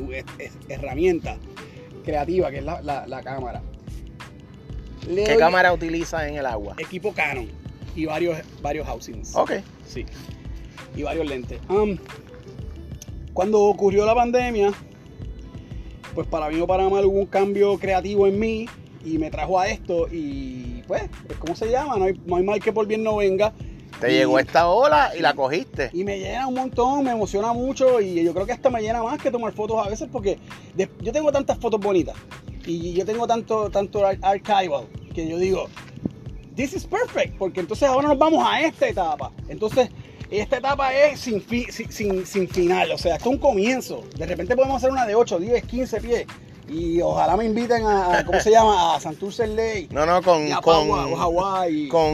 herramienta 0.68 1.36
creativa, 2.04 2.50
que 2.50 2.58
es 2.58 2.64
la, 2.64 2.82
la- 2.82 3.06
la 3.06 3.22
cámara. 3.22 3.62
Le 5.08 5.22
¿Qué 5.22 5.36
cámara 5.36 5.72
utilizas 5.72 6.24
en 6.24 6.34
el 6.34 6.46
agua? 6.46 6.74
Equipo 6.78 7.12
Canon 7.12 7.48
y 7.94 8.04
varios, 8.06 8.38
varios 8.60 8.86
housings. 8.88 9.34
Ok. 9.36 9.52
Sí. 9.86 10.04
Y 10.94 11.02
varios 11.02 11.26
lentes. 11.28 11.58
Um, 11.68 11.96
cuando 13.32 13.60
ocurrió 13.62 14.06
la 14.06 14.14
pandemia, 14.14 14.72
pues 16.14 16.26
para 16.26 16.48
mí 16.48 16.58
o 16.60 16.66
para 16.66 16.88
mal 16.88 17.04
hubo 17.04 17.18
un 17.18 17.26
cambio 17.26 17.78
creativo 17.78 18.26
en 18.26 18.38
mí 18.38 18.66
y 19.04 19.18
me 19.18 19.30
trajo 19.30 19.58
a 19.60 19.68
esto 19.68 20.08
y 20.10 20.82
pues, 20.86 21.02
¿cómo 21.38 21.54
se 21.54 21.70
llama? 21.70 21.96
No 21.96 22.04
hay, 22.04 22.20
no 22.24 22.36
hay 22.36 22.42
mal 22.44 22.60
que 22.60 22.72
por 22.72 22.86
bien 22.86 23.02
no 23.02 23.16
venga. 23.16 23.52
Te 24.00 24.10
Y- 24.12 24.18
llegó 24.18 24.38
esta 24.38 24.68
ola 24.68 25.12
y 25.16 25.20
la 25.20 25.34
cogiste. 25.34 25.90
y 25.92 26.04
me 26.04 26.18
llena 26.18 26.46
un 26.48 26.54
montón, 26.54 27.04
me 27.04 27.12
emociona 27.12 27.52
mucho 27.52 28.00
y 28.00 28.22
yo 28.24 28.32
creo 28.34 28.46
que 28.46 28.52
hasta 28.52 28.70
me 28.70 28.80
llena 28.80 29.02
más 29.02 29.20
que 29.20 29.30
tomar 29.30 29.52
fotos 29.52 29.84
a 29.84 29.88
veces 29.88 30.08
porque 30.10 30.38
de- 30.74 30.90
yo 31.02 31.12
tengo 31.12 31.30
tantas 31.32 31.58
fotos 31.58 31.80
bonitas 31.80 32.14
y 32.66 32.92
yo 32.94 33.04
tengo 33.04 33.26
tanto, 33.26 33.70
tanto 33.70 34.04
ar- 34.04 34.18
archival 34.22 34.86
que 35.14 35.28
yo 35.28 35.38
digo, 35.38 35.68
this 36.56 36.72
is 36.72 36.84
perfect, 36.86 37.36
porque 37.38 37.60
entonces 37.60 37.88
ahora 37.88 38.08
nos 38.08 38.18
vamos 38.18 38.44
a 38.46 38.60
esta 38.62 38.88
etapa. 38.88 39.30
Entonces, 39.48 39.88
esta 40.30 40.56
etapa 40.56 40.92
es 40.94 41.20
sin, 41.20 41.40
fi- 41.40 41.70
sin, 41.70 41.92
sin- 41.92 42.26
sin 42.26 42.48
final, 42.48 42.90
o 42.92 42.98
sea, 42.98 43.16
es 43.16 43.26
un 43.26 43.38
comienzo. 43.38 44.02
De 44.16 44.26
repente 44.26 44.56
podemos 44.56 44.78
hacer 44.78 44.90
una 44.90 45.06
de 45.06 45.14
8, 45.14 45.38
10, 45.38 45.64
15 45.64 46.00
pies 46.00 46.26
y 46.68 47.00
ojalá 47.00 47.36
me 47.36 47.44
inviten 47.44 47.84
a, 47.86 48.24
¿cómo 48.26 48.40
se 48.40 48.50
llama? 48.50 48.96
A 48.96 49.00
Santurce 49.00 49.46
Lake. 49.46 49.86
No, 49.92 50.04
no, 50.04 50.20
con, 50.22 50.50
con, 50.62 50.88
Hawái. 51.16 51.88
con, 51.88 52.12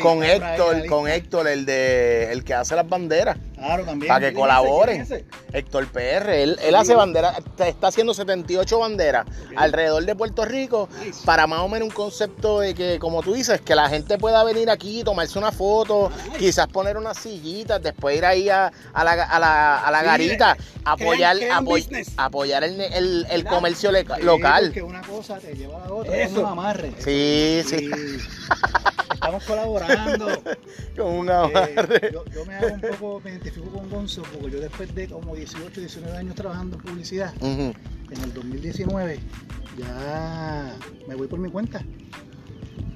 con 0.00 0.24
Héctor, 0.24 0.86
con. 0.88 1.08
Héctor, 1.08 1.46
el 1.46 1.64
de 1.66 2.32
el 2.32 2.42
que 2.42 2.54
hace 2.54 2.74
las 2.74 2.88
banderas. 2.88 3.36
Claro, 3.56 3.84
también. 3.84 4.08
Para 4.08 4.20
que 4.20 4.26
¿Quién 4.26 4.36
es 4.36 4.40
colaboren. 4.40 5.06
Héctor 5.52 5.86
PR, 5.88 6.42
él, 6.42 6.58
él 6.62 6.74
hace 6.74 6.94
banderas, 6.94 7.38
está 7.58 7.88
haciendo 7.88 8.12
78 8.12 8.78
banderas 8.78 9.26
alrededor 9.56 10.04
de 10.04 10.14
Puerto 10.14 10.44
Rico 10.44 10.88
para 11.24 11.46
más 11.46 11.60
o 11.60 11.68
menos 11.68 11.88
un 11.88 11.94
concepto 11.94 12.60
de 12.60 12.74
que, 12.74 12.98
como 12.98 13.22
tú 13.22 13.32
dices, 13.32 13.62
que 13.62 13.74
la 13.74 13.88
gente 13.88 14.18
pueda 14.18 14.44
venir 14.44 14.68
aquí, 14.68 15.02
tomarse 15.02 15.38
una 15.38 15.52
foto, 15.52 16.10
Ah, 16.12 16.26
nice. 16.26 16.38
quizás 16.38 16.66
poner 16.68 16.98
unas 16.98 17.16
sillitas, 17.18 17.82
después 17.82 18.18
ir 18.18 18.26
ahí 18.26 18.50
a, 18.50 18.70
a 18.92 19.04
la, 19.04 19.12
a 19.12 19.38
la- 19.40 19.78
a 19.78 19.90
la 19.90 20.00
Sí, 20.00 20.04
garita, 20.06 20.56
apoyar, 20.84 21.36
crean 21.38 21.64
apoy- 21.64 21.80
business. 21.82 22.08
apoyar 22.18 22.62
el, 22.62 22.78
el- 22.80 23.26
el 23.30 23.44
comercio 23.46 23.90
local. 24.20 24.64
Porque 24.66 24.82
una 24.82 25.00
cosa 25.00 25.38
te 25.38 25.54
lleva 25.54 25.82
a 25.82 25.86
la 25.88 25.94
otra. 25.94 26.14
Eso. 26.14 26.32
Es 26.32 26.38
un 26.38 26.46
amarre. 26.46 26.92
Sí, 26.98 27.62
sí, 27.66 27.88
Estamos 29.26 29.44
colaborando. 29.44 30.42
con 30.96 31.06
un 31.12 31.28
Eh, 31.28 31.32
amarre. 31.32 32.10
yo, 32.12 32.24
yo 32.26 32.44
me 32.46 32.54
hago 32.54 32.74
un 32.74 32.80
poco, 32.80 33.20
me 33.24 33.30
identifico 33.30 33.68
con 33.70 33.90
Gonzo, 33.90 34.22
porque 34.22 34.50
yo 34.52 34.60
después 34.60 34.94
de 34.94 35.08
como 35.08 35.34
18, 35.34 35.80
19 35.80 36.16
años 36.16 36.34
trabajando 36.34 36.76
en 36.76 36.82
publicidad, 36.82 37.34
Ujú. 37.40 37.72
en 38.10 38.22
el 38.22 38.32
2019, 38.34 39.18
ya 39.78 40.74
me 41.08 41.14
voy 41.16 41.26
por 41.26 41.38
mi 41.38 41.50
cuenta. 41.50 41.82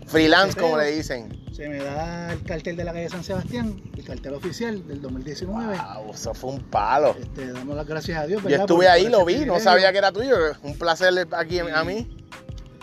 Freelance, 0.06 0.58
como 0.58 0.76
le 0.76 0.90
dicen. 0.92 1.38
Se 1.52 1.68
me 1.68 1.78
da 1.78 2.32
el 2.32 2.42
cartel 2.42 2.76
de 2.76 2.84
la 2.84 2.92
calle 2.92 3.08
San 3.08 3.22
Sebastián, 3.22 3.80
el 3.96 4.04
cartel 4.04 4.34
oficial 4.34 4.86
del 4.88 5.00
2019. 5.02 5.76
Wow, 5.76 6.12
eso 6.14 6.32
fue 6.34 6.50
un 6.52 6.60
palo. 6.62 7.14
Este, 7.20 7.52
damos 7.52 7.76
las 7.76 7.86
gracias 7.86 8.18
a 8.18 8.26
Dios. 8.26 8.40
Yo 8.42 8.48
¿verdad? 8.48 8.60
estuve 8.62 8.86
por- 8.86 8.92
ahí, 8.94 9.02
por 9.04 9.12
lo 9.12 9.24
vi, 9.24 9.44
no 9.44 9.60
sabía 9.60 9.92
que 9.92 9.98
era 9.98 10.10
tuyo. 10.10 10.36
Un 10.62 10.76
placer 10.78 11.12
aquí 11.32 11.58
a 11.58 11.84
mí. 11.84 12.08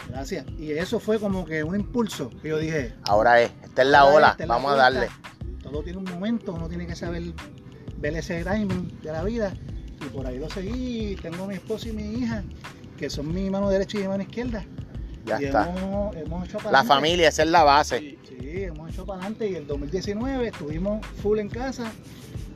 Gracias. 0.10 0.46
Y 0.58 0.72
eso 0.72 1.00
fue 1.00 1.20
como 1.20 1.46
que 1.46 1.64
un 1.64 1.76
impulso 1.76 2.30
que 2.42 2.50
yo 2.50 2.58
dije. 2.58 2.94
Ahora 3.04 3.42
es, 3.42 3.52
esta 3.64 3.82
es 3.82 3.88
la 3.90 4.06
ola, 4.06 4.36
la 4.40 4.46
vamos 4.46 4.74
a 4.74 4.76
darle. 4.76 5.08
Todo 5.62 5.84
tiene 5.84 6.00
un 6.00 6.06
momento, 6.06 6.54
uno 6.54 6.68
tiene 6.70 6.88
que 6.88 6.96
saber 6.96 7.24
ver 7.98 8.16
ese 8.16 8.44
timing 8.44 9.00
de 9.02 9.12
la 9.12 9.24
vida. 9.24 9.54
Y 10.02 10.06
por 10.10 10.26
ahí 10.26 10.40
lo 10.40 10.50
seguí. 10.50 11.16
Tengo 11.22 11.44
a 11.44 11.48
mi 11.48 11.56
esposa 11.56 11.90
y 11.90 11.92
mi 11.94 12.20
hija, 12.20 12.44
que 12.98 13.10
son 13.10 13.34
mi 13.34 13.50
mano 13.50 13.70
derecha 13.70 13.98
y 13.98 14.02
mi 14.02 14.08
mano 14.08 14.24
izquierda. 14.24 14.64
Ya 15.26 15.42
y 15.42 15.46
está. 15.46 15.70
Hemos, 15.76 16.16
hemos 16.16 16.48
hecho 16.48 16.58
para 16.60 16.72
La 16.72 16.80
adelante. 16.80 16.88
familia, 17.02 17.28
esa 17.30 17.44
es 17.44 17.50
la 17.50 17.64
base. 17.64 18.00
Sí. 18.00 18.18
Sí, 18.40 18.64
hemos 18.64 18.90
hecho 18.90 19.06
para 19.06 19.20
adelante 19.20 19.50
y 19.50 19.56
el 19.56 19.68
2019 19.68 20.48
estuvimos 20.48 21.06
full 21.22 21.40
en 21.40 21.50
casa. 21.50 21.92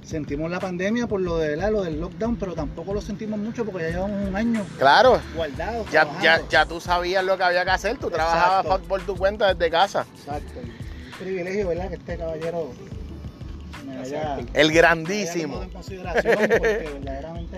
Sentimos 0.04 0.50
la 0.52 0.60
pandemia 0.60 1.08
por 1.08 1.22
lo, 1.22 1.38
de, 1.38 1.50
¿verdad? 1.50 1.72
lo 1.72 1.84
del 1.84 2.00
lockdown, 2.02 2.36
pero 2.36 2.54
tampoco 2.54 2.94
lo 2.94 3.02
sentimos 3.02 3.40
mucho 3.40 3.64
porque 3.64 3.84
ya 3.84 3.90
llevamos 3.92 4.28
un 4.28 4.36
año 4.36 4.66
Claro, 4.78 5.22
guardados. 5.36 5.90
ya, 5.92 6.08
ya, 6.22 6.42
ya 6.50 6.66
tú 6.66 6.82
sabías 6.82 7.24
lo 7.24 7.38
que 7.38 7.44
había 7.44 7.64
que 7.64 7.72
hacer. 7.72 7.98
Tú 7.98 8.08
Exacto. 8.08 8.16
trabajabas 8.16 8.82
por- 8.82 9.02
tu 9.06 9.16
cuenta 9.16 9.54
desde 9.54 9.70
casa. 9.72 10.06
Exacto. 10.18 10.60
Un 10.60 11.18
privilegio, 11.20 11.68
¿verdad? 11.70 11.90
Que 11.90 11.96
este 11.96 12.18
caballero 12.18 12.72
me 13.86 13.98
haya, 13.98 14.40
El 14.40 14.48
me 14.54 14.60
haya 14.60 14.72
grandísimo. 14.82 15.62
en 15.64 15.70
consideración 15.70 16.36
porque 16.36 16.90
verdaderamente 17.04 17.58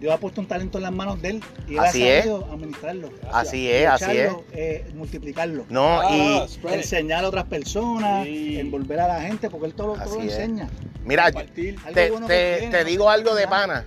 Dios 0.00 0.14
ha 0.14 0.16
puesto 0.18 0.40
un 0.40 0.46
talento 0.48 0.78
en 0.78 0.84
las 0.84 0.92
manos 0.92 1.20
de 1.20 1.28
él 1.30 1.44
y 1.68 1.74
él 1.74 1.80
Así 1.80 2.02
ha 2.02 2.18
es. 2.18 2.24
sabido 2.24 2.48
administrarlo. 2.52 3.10
Así 3.30 3.70
es, 3.70 3.86
así 3.86 4.10
es. 4.16 4.32
eh, 4.52 4.90
multiplicarlo. 4.94 5.66
No, 5.68 6.00
Ah, 6.00 6.46
y 6.66 6.72
enseñar 6.72 7.24
a 7.24 7.28
otras 7.28 7.44
personas, 7.44 8.24
Sí. 8.24 8.58
envolver 8.58 8.98
a 9.00 9.08
la 9.08 9.20
gente, 9.20 9.50
porque 9.50 9.66
él 9.66 9.74
todo, 9.74 9.94
todo 10.02 10.14
lo 10.16 10.22
es. 10.22 10.32
enseña. 10.32 10.68
mira, 11.04 11.24
Compartir. 11.30 11.76
Algo 11.84 11.94
te, 11.94 12.10
bueno 12.10 12.26
te- 12.26 12.56
tiene, 12.60 12.76
te 12.78 12.84
digo 12.84 13.10
algo 13.10 13.34
de 13.34 13.46
pana. 13.46 13.86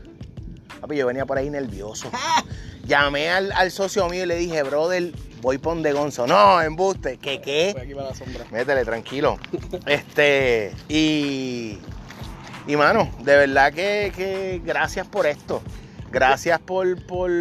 Papi, 0.81 0.95
yo 0.97 1.07
venía 1.07 1.25
por 1.25 1.37
ahí 1.37 1.49
nervioso. 1.49 2.11
Llamé 2.85 3.29
al, 3.29 3.51
al 3.53 3.71
socio 3.71 4.07
mío 4.09 4.23
y 4.23 4.27
le 4.27 4.35
dije, 4.35 4.61
brother, 4.63 5.13
voy 5.41 5.57
por 5.57 5.81
de 5.81 5.93
Gonzo. 5.93 6.27
No, 6.27 6.61
embuste. 6.61 7.17
¿Qué 7.17 7.39
qué? 7.41 7.71
Voy 7.73 7.81
aquí 7.83 7.93
para 7.95 8.09
la 8.09 8.15
sombra. 8.15 8.45
Métele, 8.51 8.83
tranquilo. 8.85 9.37
Este, 9.87 10.73
y. 10.89 11.79
Y 12.67 12.75
mano, 12.77 13.09
de 13.19 13.35
verdad 13.35 13.73
que, 13.73 14.11
que 14.15 14.61
gracias 14.63 15.07
por 15.07 15.25
esto. 15.25 15.61
Gracias 16.13 16.59
por, 16.59 17.05
por. 17.05 17.31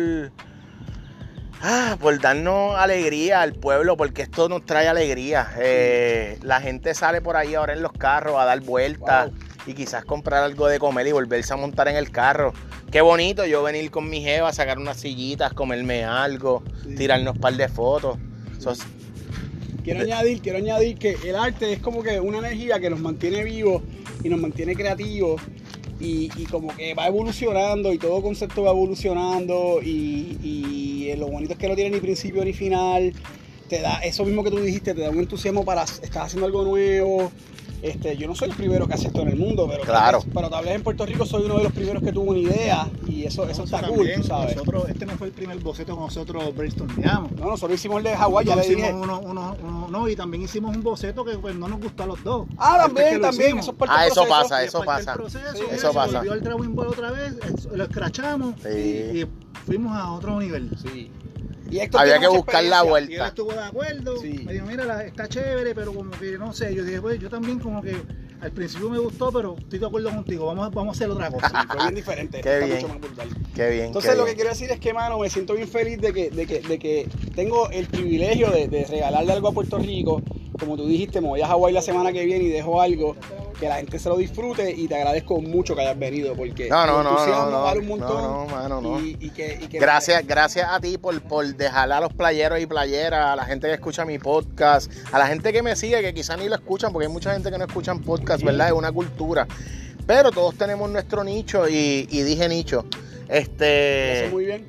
Ah, 1.65 1.97
por 2.01 2.21
darnos 2.21 2.75
alegría 2.77 3.41
al 3.43 3.53
pueblo, 3.53 3.97
porque 3.97 4.23
esto 4.23 4.49
nos 4.49 4.65
trae 4.67 4.89
alegría. 4.89 5.49
Eh, 5.61 6.39
la 6.43 6.61
gente 6.61 6.93
sale 6.95 7.21
por 7.21 7.37
ahí 7.37 7.55
ahora 7.55 7.73
en 7.75 7.83
los 7.83 7.93
carros 7.93 8.37
a 8.41 8.45
dar 8.45 8.61
vueltas 8.63 9.31
Wow. 9.31 9.39
y 9.67 9.75
quizás 9.75 10.05
comprar 10.05 10.43
algo 10.43 10.67
de 10.67 10.81
comer 10.81 11.07
y 11.07 11.13
volverse 11.13 11.53
a 11.53 11.57
montar 11.57 11.87
en 11.87 11.95
el 11.95 12.11
carro. 12.11 12.53
Qué 12.91 13.01
bonito 13.01 13.47
yo 13.47 13.63
venir 13.63 13.93
con 13.93 14.11
mi 14.11 14.21
jeva, 14.23 14.53
sacar 14.53 14.79
unas 14.79 14.97
sillitas, 14.97 15.53
comerme 15.53 16.05
algo, 16.05 16.65
Sí. 16.83 16.97
tirarnos 16.97 17.37
un 17.37 17.41
par 17.41 17.55
de 17.55 17.69
fotos. 17.69 18.19
Quiero 19.85 20.01
añadir, 20.01 20.41
quiero 20.43 20.59
añadir 20.59 20.99
que 20.99 21.17
el 21.25 21.37
arte 21.37 21.73
es 21.73 21.79
como 21.81 22.03
que 22.03 22.19
una 22.21 22.39
energía 22.39 22.81
que 22.81 22.91
nos 22.91 22.99
mantiene 23.01 23.45
vivos 23.45 23.83
y 24.25 24.29
nos 24.29 24.41
mantiene 24.41 24.75
creativos 24.75 25.41
y, 26.03 26.29
como 26.51 26.75
que 26.77 26.95
va 26.95 27.07
evolucionando 27.07 27.93
y 27.93 27.99
todo 27.99 28.21
concepto 28.21 28.65
va 28.65 28.71
evolucionando 28.71 29.81
y 29.83 31.15
lo 31.17 31.29
bonito 31.29 31.53
es 31.53 31.59
que 31.59 31.69
no 31.69 31.75
tiene 31.75 31.91
ni 31.91 32.01
principio 32.01 32.45
ni 32.45 32.53
final. 32.53 33.13
Te 33.69 33.81
da 33.81 34.01
eso 34.01 34.25
mismo 34.25 34.45
que 34.45 34.51
tú 34.51 34.59
dijiste, 34.59 34.95
te 34.95 35.01
da 35.01 35.11
un 35.11 35.21
entusiasmo 35.21 35.65
para 35.65 35.85
estar 35.85 36.23
haciendo 36.25 36.47
algo 36.47 36.65
nuevo. 36.65 37.33
Este, 37.83 38.17
yo 38.17 38.29
no 38.29 38.35
soy 38.37 38.49
el 38.51 38.55
primero 38.55 38.87
que 38.87 38.95
hace 38.95 39.09
esto 39.09 39.23
en 39.23 39.29
el 39.29 39.37
mundo, 39.37 39.67
pero 39.69 39.83
Claro. 39.83 40.19
tal 40.21 40.27
vez- 40.29 40.35
pero 40.35 40.49
tal 40.51 40.65
vez 40.65 40.75
en 40.77 40.83
Puerto 40.85 41.05
Rico 41.05 41.27
soy 41.27 41.43
uno 41.47 41.59
de 41.59 41.65
los 41.65 41.73
primeros 41.73 42.01
que 42.01 42.13
tuvo 42.13 42.31
una 42.31 42.39
idea 42.39 42.89
y 43.09 43.25
eso, 43.25 43.49
eso 43.49 43.65
está 43.65 43.81
cool, 43.83 43.97
también, 43.97 44.21
tú 44.23 44.29
sabes. 44.29 44.55
Nosotros, 44.57 44.89
este 44.89 45.05
no 45.05 45.13
fue 45.19 45.27
el 45.27 45.33
primer 45.33 45.59
boceto 45.59 45.95
que 45.97 46.01
nosotros 46.01 46.55
brainstormeamos. 46.55 47.33
No, 47.33 47.47
nosotros 47.47 47.79
hicimos 47.81 47.99
el 47.99 48.05
de 48.05 48.17
Hawái, 48.17 48.47
ya 48.47 48.55
le 48.55 48.63
dije. 48.63 48.73
hicimos 48.83 49.03
uno, 49.03 49.19
uno- 49.21 49.57
uno- 49.63 49.89
no, 49.91 50.09
y 50.09 50.15
también 50.15 50.45
hicimos 50.45 50.77
un 50.77 50.83
boceto 50.85 51.25
que 51.25 51.37
pues, 51.39 51.57
no 51.57 51.67
nos 51.67 51.81
gustó 51.81 52.05
a 52.05 52.07
los 52.07 52.23
dos. 52.23 52.47
Ah, 52.57 52.79
también, 52.87 53.21
también, 53.21 53.59
eso 53.59 53.73
es 53.73 53.77
parte 53.77 53.95
Ah, 53.99 54.03
del 54.05 54.13
eso 54.13 54.27
pasa, 54.29 54.63
eso 54.63 54.83
pasa. 54.85 55.15
proceso, 55.15 55.45
Sí, 55.57 55.63
eso 55.73 55.89
se 55.89 55.93
pasa. 55.95 56.19
volvió 56.19 56.35
el 56.35 56.41
drawing 56.43 56.75
board 56.77 56.89
otra 56.91 57.11
vez, 57.11 57.33
eh, 57.33 57.69
lo 57.77 57.83
escrachamos 57.85 58.55
Sí. 58.63 58.69
y, 58.69 59.23
y 59.23 59.27
fuimos 59.67 59.97
a 59.97 60.13
otro 60.13 60.39
nivel. 60.39 60.71
Sí. 60.81 61.11
Y 61.73 61.81
Había 61.97 62.19
que 62.19 62.29
buscar 62.29 62.63
la 62.65 62.83
vuelta. 62.83 63.11
Y 63.13 63.15
él 63.17 63.23
estuvo 63.23 63.53
de 63.53 63.61
acuerdo, 63.61 64.17
Sí. 64.19 64.43
me 64.45 64.53
dijo, 64.53 64.67
mira, 64.67 64.85
la- 64.85 65.05
está 65.05 65.27
chévere, 65.29 65.75
pero 65.75 65.93
como 65.95 66.11
que 66.13 66.37
no 66.39 66.53
sé, 66.53 66.75
yo 66.75 66.85
dije, 66.85 67.01
pues 67.01 67.19
yo 67.19 67.29
también 67.31 67.59
como 67.59 67.81
que 67.83 67.97
al 68.43 68.51
principio 68.51 68.91
me 68.91 68.99
gustó, 68.99 69.31
pero 69.33 69.57
estoy 69.59 69.79
de 69.79 69.87
acuerdo 69.87 70.11
contigo, 70.11 70.47
vamos, 70.47 70.67
a- 70.67 70.71
vamos 70.71 70.95
a 70.95 70.97
hacer 70.99 71.11
otra 71.11 71.31
cosa. 71.31 71.49
Sí, 71.63 71.67
fue 71.69 71.77
bien 71.79 71.95
diferente. 71.95 72.41
Qué 72.43 72.53
está 72.55 72.65
bien. 72.67 72.77
mucho 72.77 72.89
más 72.89 73.01
brutal. 73.01 73.29
Qué 73.55 73.71
bien. 73.71 73.85
Entonces 73.87 74.11
qué 74.11 74.17
lo 74.19 74.25
que 74.27 74.35
quiero 74.35 74.51
decir 74.51 74.71
es 74.71 74.81
que, 74.81 74.93
mano, 74.93 75.19
me 75.19 75.31
siento 75.31 75.55
bien 75.55 75.69
feliz 75.69 75.99
de 76.01 76.13
que, 76.13 76.31
de 76.31 76.47
que, 76.47 76.61
de 76.61 76.79
que 76.79 77.09
tengo 77.35 77.71
el 77.71 77.87
privilegio 77.87 78.51
de, 78.51 78.69
de 78.69 78.85
regalarle 78.85 79.33
algo 79.33 79.49
a 79.49 79.53
Puerto 79.53 79.79
Rico. 79.79 80.21
Como 80.63 80.77
tú 80.77 80.87
dijiste, 80.87 81.21
me 81.21 81.29
voy 81.29 81.41
a 81.43 81.49
Hawái 81.49 81.75
la 81.75 81.83
semana 81.83 82.13
que 82.13 82.25
viene 82.25 82.45
y 82.45 82.49
dejo 82.49 82.81
algo 82.81 83.17
que 83.59 83.69
la 83.69 83.77
gente 83.77 83.99
se 83.99 84.09
lo 84.09 84.17
disfrute 84.17 84.71
y 84.73 84.87
te 84.89 84.95
agradezco 84.97 85.41
mucho 85.41 85.75
que 85.75 85.83
hayas 85.83 85.99
venido 85.99 86.35
porque 86.35 86.69
No, 86.69 86.87
no, 86.87 87.03
no, 87.03 87.27
no, 87.27 87.51
no, 87.51 87.63
vale 87.63 87.81
un 87.81 87.89
montón. 87.89 88.23
no, 88.23 88.45
no, 88.45 88.47
mano, 88.47 88.81
no. 88.81 89.01
Y, 89.01 89.17
y 89.21 89.31
que, 89.31 89.59
y 89.61 89.67
que- 89.67 89.79
Gracias, 89.79 90.27
gracias 90.27 90.69
a 90.71 90.79
ti 90.81 90.99
por, 90.99 91.21
por 91.23 91.45
dejar 91.57 91.91
a 91.91 92.01
los 92.01 92.13
playeros 92.13 92.61
y 92.61 92.67
playeras, 92.67 93.27
a 93.27 93.37
la 93.37 93.45
gente 93.45 93.67
que 93.67 93.75
escucha 93.75 94.05
mi 94.05 94.19
podcast, 94.19 94.91
a 95.13 95.19
la 95.19 95.27
gente 95.27 95.53
que 95.53 95.63
me 95.63 95.75
sigue, 95.77 96.01
que 96.01 96.15
quizás 96.15 96.39
ni 96.39 96.49
lo 96.49 96.55
escuchan, 96.55 96.93
porque 96.93 97.07
hay 97.07 97.13
mucha 97.13 97.33
gente 97.33 97.51
que 97.51 97.59
no 97.59 97.65
escuchan 97.65 98.01
podcast, 98.01 98.43
¿verdad? 98.45 98.69
Es 98.69 98.73
una 98.73 98.93
cultura. 98.93 99.47
Pero 100.07 100.31
todos 100.31 100.57
tenemos 100.57 100.91
nuestro 100.91 101.23
nicho 101.25 101.69
y, 101.69 102.07
y 102.11 102.23
dije 102.23 102.49
nicho. 102.49 102.85
Este. 103.29 104.13
haces 104.19 104.33
muy 104.33 104.45
bien. 104.47 104.67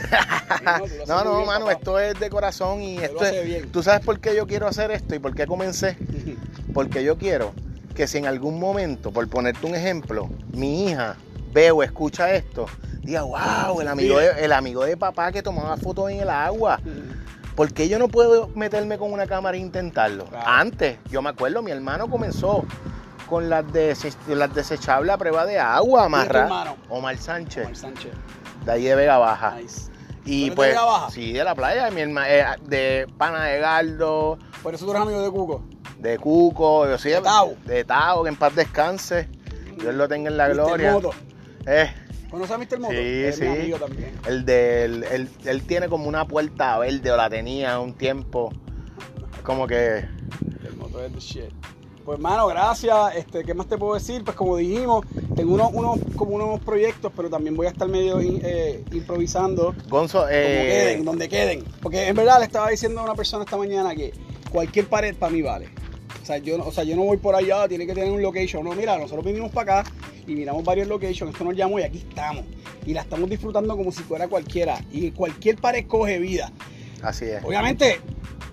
No, 1.06 1.24
no, 1.24 1.36
bien, 1.36 1.46
mano, 1.46 1.66
papá. 1.66 1.78
esto 1.78 1.98
es 1.98 2.18
de 2.20 2.30
corazón 2.30 2.82
y 2.82 2.98
esto 2.98 3.24
es. 3.24 3.44
bien. 3.44 3.70
¿Tú 3.72 3.82
sabes 3.82 4.04
por 4.04 4.20
qué 4.20 4.34
yo 4.34 4.46
quiero 4.46 4.66
hacer 4.66 4.90
esto 4.90 5.14
y 5.14 5.18
por 5.18 5.34
qué 5.34 5.46
comencé? 5.46 5.96
Porque 6.74 7.02
yo 7.02 7.18
quiero 7.18 7.52
que 7.94 8.06
si 8.06 8.18
en 8.18 8.26
algún 8.26 8.58
momento, 8.60 9.10
por 9.10 9.28
ponerte 9.28 9.66
un 9.66 9.74
ejemplo, 9.74 10.28
mi 10.52 10.84
hija 10.88 11.16
ve 11.52 11.70
o 11.72 11.82
escucha 11.82 12.32
esto, 12.34 12.66
diga, 13.02 13.22
wow, 13.22 13.80
el 13.80 13.88
amigo, 13.88 14.18
de, 14.18 14.44
el 14.44 14.52
amigo 14.52 14.84
de 14.84 14.96
papá 14.96 15.32
que 15.32 15.42
tomaba 15.42 15.76
fotos 15.76 16.10
en 16.10 16.20
el 16.20 16.30
agua. 16.30 16.78
¿Por 17.56 17.72
qué 17.72 17.88
yo 17.88 17.98
no 17.98 18.08
puedo 18.08 18.48
meterme 18.54 18.96
con 18.98 19.12
una 19.12 19.26
cámara 19.26 19.56
e 19.56 19.60
intentarlo? 19.60 20.26
Claro. 20.26 20.46
Antes, 20.48 20.98
yo 21.10 21.20
me 21.20 21.30
acuerdo, 21.30 21.60
mi 21.62 21.72
hermano 21.72 22.08
comenzó 22.08 22.64
con 23.28 23.50
las, 23.50 23.64
dese- 23.66 24.14
las 24.28 24.54
desechables 24.54 25.12
a 25.12 25.18
prueba 25.18 25.44
de 25.44 25.58
agua, 25.58 26.06
¿Quién 26.08 26.20
es 26.22 26.28
tu 26.28 26.38
amarra. 26.38 26.74
Omar 26.88 27.18
Sánchez, 27.18 27.64
Omar 27.64 27.76
Sánchez. 27.76 28.10
De 28.64 28.72
ahí 28.72 28.84
de 28.84 28.94
Vega 28.94 29.18
Baja. 29.18 29.56
Nice. 29.60 29.90
Y 30.24 30.42
eres 30.42 30.50
de 30.50 30.56
pues, 30.56 30.68
Vega 30.70 30.84
Baja? 30.84 31.10
sí, 31.10 31.32
de 31.32 31.44
la 31.44 31.54
playa, 31.54 31.90
mi 31.90 32.00
herma- 32.02 32.26
eh, 32.28 32.44
de 32.66 33.06
Pana 33.18 33.44
de 33.44 33.58
Galdo, 33.58 34.38
Por 34.62 34.74
eso 34.74 34.84
tú 34.84 34.90
eres 34.92 35.02
amigo 35.02 35.22
de 35.22 35.30
Cuco. 35.30 35.62
de 35.98 36.18
Cuco, 36.18 36.86
yo 36.86 36.96
De 36.96 37.20
Tao. 37.20 37.54
de 37.64 37.84
Tao, 37.84 38.22
que 38.22 38.28
en 38.28 38.36
paz 38.36 38.54
descanse. 38.54 39.28
Dios 39.78 39.94
lo 39.94 40.06
tenga 40.08 40.28
en 40.30 40.36
la 40.36 40.48
gloria. 40.50 40.92
Moto. 40.92 41.10
Eh, 41.66 41.90
¿Conoces 42.30 42.52
a 42.54 42.58
Mr. 42.58 42.78
Moto? 42.80 42.92
Sí, 42.92 42.98
Es 43.24 43.36
sí. 43.36 43.42
mi 43.44 43.48
amigo 43.58 43.78
también. 43.78 44.12
el 44.26 44.44
del, 44.44 45.04
él, 45.04 45.28
él 45.46 45.62
tiene 45.66 45.88
como 45.88 46.06
una 46.08 46.26
puerta 46.26 46.78
verde 46.78 47.10
o 47.10 47.16
la 47.16 47.28
tenía 47.30 47.80
un 47.80 47.94
tiempo. 47.94 48.52
Como 49.42 49.66
que 49.66 50.04
El 50.64 50.76
motor 50.76 51.04
es 51.06 51.12
the 51.12 51.18
shit. 51.20 51.50
Pues 52.10 52.18
hermano, 52.18 52.48
gracias. 52.48 53.14
Este, 53.14 53.44
¿Qué 53.44 53.54
más 53.54 53.68
te 53.68 53.78
puedo 53.78 53.94
decir? 53.94 54.24
Pues 54.24 54.36
como 54.36 54.56
dijimos, 54.56 55.06
tengo 55.36 55.54
unos, 55.54 55.70
unos, 55.72 56.00
como 56.16 56.34
unos 56.34 56.58
proyectos, 56.58 57.12
pero 57.14 57.30
también 57.30 57.54
voy 57.56 57.68
a 57.68 57.70
estar 57.70 57.86
medio 57.86 58.18
eh, 58.20 58.82
improvisando. 58.90 59.76
Gonzo, 59.88 60.18
Como 60.22 60.30
eh, 60.32 60.66
queden, 60.88 61.04
donde 61.04 61.28
queden. 61.28 61.62
Porque 61.80 62.08
en 62.08 62.16
verdad 62.16 62.40
le 62.40 62.46
estaba 62.46 62.68
diciendo 62.68 62.98
a 63.00 63.04
una 63.04 63.14
persona 63.14 63.44
esta 63.44 63.56
mañana 63.56 63.94
que 63.94 64.12
cualquier 64.50 64.88
pared 64.88 65.14
para 65.14 65.30
mí 65.30 65.40
vale. 65.40 65.68
O 66.20 66.26
sea, 66.26 66.38
yo, 66.38 66.58
no- 66.58 66.64
o 66.64 66.72
sea, 66.72 66.82
yo 66.82 66.96
no 66.96 67.04
voy 67.04 67.18
por 67.18 67.36
allá, 67.36 67.68
tiene 67.68 67.86
que 67.86 67.94
tener 67.94 68.10
un 68.10 68.20
location. 68.22 68.64
No, 68.64 68.72
mira, 68.72 68.98
nosotros 68.98 69.24
vinimos 69.24 69.52
para 69.52 69.82
acá 69.82 69.90
y 70.26 70.34
miramos 70.34 70.64
varios 70.64 70.88
locations, 70.88 71.30
esto 71.30 71.44
nos 71.44 71.54
llamó 71.54 71.78
y 71.78 71.84
aquí 71.84 71.98
estamos. 71.98 72.44
Y 72.86 72.92
la 72.92 73.02
estamos 73.02 73.30
disfrutando 73.30 73.76
como 73.76 73.92
si 73.92 74.02
fuera 74.02 74.26
cualquiera. 74.26 74.80
Y 74.90 75.12
cualquier 75.12 75.58
pared 75.58 75.86
coge 75.86 76.18
vida. 76.18 76.50
así 77.04 77.26
es. 77.26 77.44
Obviamente, 77.44 78.00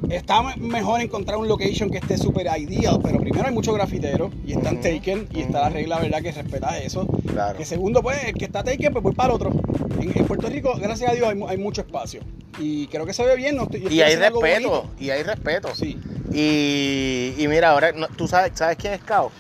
está 0.10 0.42
me- 0.44 0.56
mejor 0.58 1.02
encontrar 1.02 1.38
un 1.38 1.48
location 1.48 1.90
que 1.90 1.98
esté 1.98 2.18
súper 2.18 2.48
ideal, 2.60 3.00
pero 3.04 3.20
primero 3.20 3.46
hay 3.48 3.54
muchos 3.54 3.74
grafiteros 3.76 4.32
y 4.46 4.54
están 4.54 4.76
Ujú, 4.78 4.84
taken 4.84 5.28
y 5.34 5.42
está 5.42 5.62
la 5.62 5.70
regla, 5.70 6.00
¿verdad?, 6.00 6.22
que 6.22 6.32
respeta 6.32 6.78
eso. 6.80 7.08
Claro. 7.28 7.58
Que 7.58 7.66
segundo, 7.66 8.02
pues, 8.02 8.24
el 8.26 8.34
que 8.34 8.46
está 8.46 8.64
taken, 8.64 8.92
pues 8.94 9.04
voy 9.04 9.14
para 9.14 9.30
el 9.30 9.36
otro. 9.36 9.52
En, 10.00 10.18
en 10.18 10.26
Puerto 10.26 10.48
Rico, 10.50 10.74
gracias 10.80 11.12
a 11.12 11.14
Dios, 11.14 11.28
hay, 11.30 11.42
hay 11.48 11.58
mucho 11.58 11.82
espacio. 11.82 12.22
Y 12.60 12.88
creo 12.88 13.06
que 13.06 13.14
se 13.14 13.24
ve 13.26 13.36
bien. 13.36 13.56
No 13.56 13.64
estoy, 13.64 13.82
yo 13.82 13.90
Y 13.90 14.00
estoy 14.02 14.14
hay 14.14 14.16
respeto, 14.30 14.86
y 15.00 15.10
hay 15.12 15.24
respeto. 15.24 15.76
Sí. 15.76 15.98
Y, 16.34 17.34
y 17.38 17.48
mira, 17.48 17.72
ahora, 17.72 17.92
¿tú 18.16 18.28
sabes, 18.28 18.52
sabes 18.56 18.78
quién 18.78 18.94
es 18.94 19.02
Cao? 19.04 19.32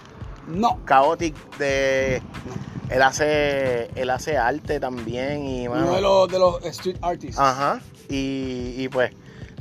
No. 0.48 0.80
Chaotic 0.88 1.36
de... 1.58 2.22
Él 2.90 3.02
hace, 3.02 3.90
él 3.96 4.10
hace 4.10 4.38
arte 4.38 4.80
también 4.80 5.46
y, 5.46 5.68
mano, 5.68 5.88
Uno 5.88 5.96
de 5.96 6.02
los, 6.02 6.32
de 6.32 6.40
los 6.40 6.66
street 6.68 6.96
artists. 7.02 7.38
Ajá. 7.38 7.82
Y, 8.10 8.76
y 8.78 8.88
pues, 8.90 9.12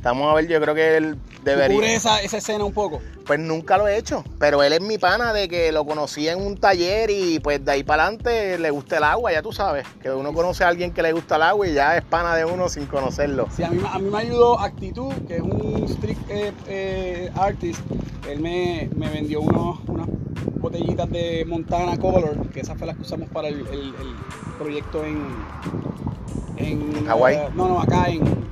estamos 0.07 0.31
a 0.31 0.35
ver, 0.35 0.47
yo 0.47 0.61
creo 0.61 0.73
que 0.73 0.95
él 0.95 1.17
¿Tú 1.17 1.41
debería... 1.43 1.75
cubres 1.75 1.91
esa, 1.97 2.21
esa 2.21 2.37
escena 2.37 2.63
un 2.63 2.71
poco? 2.71 3.01
Pues 3.25 3.39
nunca 3.41 3.77
lo 3.77 3.89
he 3.89 3.97
hecho, 3.97 4.23
pero 4.39 4.63
él 4.63 4.71
es 4.71 4.79
mi 4.79 4.97
pana 4.97 5.33
de 5.33 5.49
que 5.49 5.73
lo 5.73 5.85
conocí 5.85 6.29
en 6.29 6.39
un 6.41 6.55
taller 6.55 7.09
y 7.09 7.39
pues 7.39 7.63
de 7.65 7.73
ahí 7.73 7.83
para 7.83 8.03
adelante 8.05 8.57
le 8.57 8.69
gusta 8.71 8.97
el 8.99 9.03
agua, 9.03 9.33
ya 9.33 9.41
tú 9.41 9.51
sabes, 9.51 9.85
que 10.01 10.09
uno 10.09 10.31
conoce 10.31 10.63
a 10.63 10.69
alguien 10.69 10.93
que 10.93 11.01
le 11.01 11.11
gusta 11.11 11.35
el 11.35 11.41
agua 11.41 11.67
y 11.67 11.73
ya 11.73 11.97
es 11.97 12.05
pana 12.05 12.35
de 12.37 12.45
uno 12.45 12.69
sin 12.69 12.85
conocerlo. 12.85 13.49
Sí, 13.53 13.63
a 13.63 13.69
mí, 13.69 13.81
a 13.85 13.99
mí 13.99 14.09
me 14.09 14.17
ayudó 14.19 14.57
Actitud, 14.61 15.11
que 15.27 15.35
es 15.35 15.41
un 15.41 15.83
street 15.89 16.17
eh, 16.29 16.53
eh, 16.67 17.31
artist. 17.35 17.81
Él 18.29 18.39
me, 18.39 18.89
me 18.95 19.09
vendió 19.09 19.41
unos, 19.41 19.79
unas 19.87 20.07
botellitas 20.61 21.11
de 21.11 21.43
Montana 21.45 21.97
Color, 21.97 22.47
que 22.53 22.61
esas 22.61 22.77
fue 22.77 22.87
las 22.87 22.95
que 22.95 23.01
usamos 23.01 23.27
para 23.29 23.49
el, 23.49 23.59
el- 23.67 23.93
el 23.99 24.15
proyecto 24.57 25.03
en, 25.03 25.27
En 26.55 27.05
Hawái. 27.05 27.35
eh, 27.35 27.49
no, 27.55 27.67
no, 27.67 27.81
acá 27.81 28.07
en, 28.07 28.21
en 28.25 28.47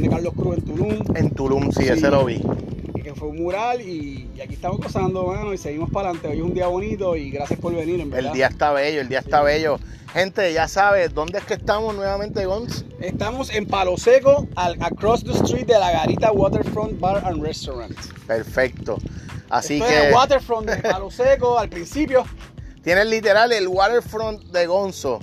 de 0.00 0.08
Carlos 0.08 0.34
Cruz 0.34 0.56
en 0.58 0.64
Tulum. 0.64 0.98
En 1.16 1.30
Tulum, 1.30 1.70
sí, 1.72 1.84
Sí. 1.84 1.88
ese 1.88 2.10
lo 2.10 2.24
vi. 2.24 2.40
y 2.94 3.02
que 3.02 3.14
fue 3.14 3.28
un 3.28 3.36
mural 3.42 3.80
y, 3.80 4.28
y 4.36 4.40
aquí 4.40 4.54
estamos 4.54 4.78
gozando, 4.78 5.24
mano, 5.26 5.52
y 5.54 5.58
seguimos 5.58 5.90
para 5.90 6.08
adelante. 6.10 6.28
Hoy 6.28 6.38
es 6.38 6.42
un 6.44 6.54
día 6.54 6.66
bonito 6.66 7.16
y 7.16 7.30
gracias 7.30 7.58
por 7.60 7.74
venir, 7.74 8.00
en 8.00 8.10
verdad. 8.10 8.30
El 8.30 8.36
día 8.36 8.46
está 8.48 8.72
bello, 8.72 9.00
el 9.00 9.08
día 9.08 9.20
está 9.20 9.42
bello. 9.42 9.78
Gente, 10.12 10.52
ya 10.54 10.68
sabes, 10.68 11.12
¿dónde 11.12 11.38
es 11.38 11.44
que 11.44 11.54
estamos 11.54 11.94
nuevamente, 11.94 12.46
Gons? 12.46 12.84
Estamos 13.00 13.50
en 13.54 13.66
Palo 13.66 13.96
Seco, 13.98 14.46
al, 14.56 14.76
across 14.82 15.22
the 15.22 15.32
street 15.32 15.66
de 15.66 15.78
la 15.78 15.90
Garita 15.92 16.32
Waterfront 16.32 16.98
Bar 16.98 17.22
and 17.26 17.42
Restaurant. 17.42 17.94
Perfecto. 18.26 18.96
Así 19.50 19.74
Esto 19.74 19.86
es 19.86 19.92
el 20.00 20.08
que 20.08 20.14
Waterfront 20.14 20.70
de 20.70 20.76
Palo 20.78 21.10
Seco 21.10 21.58
al 21.58 21.68
principio. 21.68 22.24
tienes 22.82 23.06
literal 23.06 23.52
el 23.52 23.68
waterfront 23.68 24.42
de 24.44 24.66
Gonzo. 24.66 25.20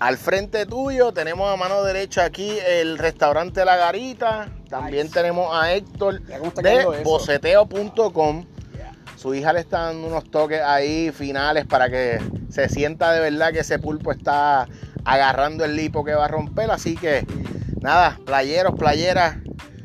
Al 0.00 0.16
frente 0.16 0.64
tuyo 0.64 1.12
tenemos 1.12 1.52
a 1.52 1.56
mano 1.56 1.82
derecha 1.82 2.24
aquí 2.24 2.56
el 2.66 2.98
restaurante 2.98 3.64
La 3.64 3.76
Garita. 3.76 4.48
También 4.68 5.06
Nice. 5.06 5.14
tenemos 5.14 5.48
a 5.52 5.72
Héctor 5.74 6.20
de 6.22 7.02
boceteo.com. 7.04 8.44
Yeah. 8.76 8.92
Su 9.16 9.34
hija 9.34 9.52
le 9.52 9.60
está 9.60 9.86
dando 9.86 10.06
unos 10.06 10.30
toques 10.30 10.60
ahí 10.60 11.10
finales 11.10 11.66
para 11.66 11.90
que 11.90 12.20
se 12.48 12.68
sienta 12.68 13.12
de 13.12 13.20
verdad 13.20 13.52
que 13.52 13.60
ese 13.60 13.78
pulpo 13.80 14.12
está 14.12 14.68
agarrando 15.04 15.64
el 15.64 15.74
lipo 15.74 16.04
que 16.04 16.14
va 16.14 16.26
a 16.26 16.28
romper. 16.28 16.70
Así 16.70 16.94
que 16.96 17.26
nada, 17.80 18.18
playeros, 18.24 18.74
playeras. 18.78 19.38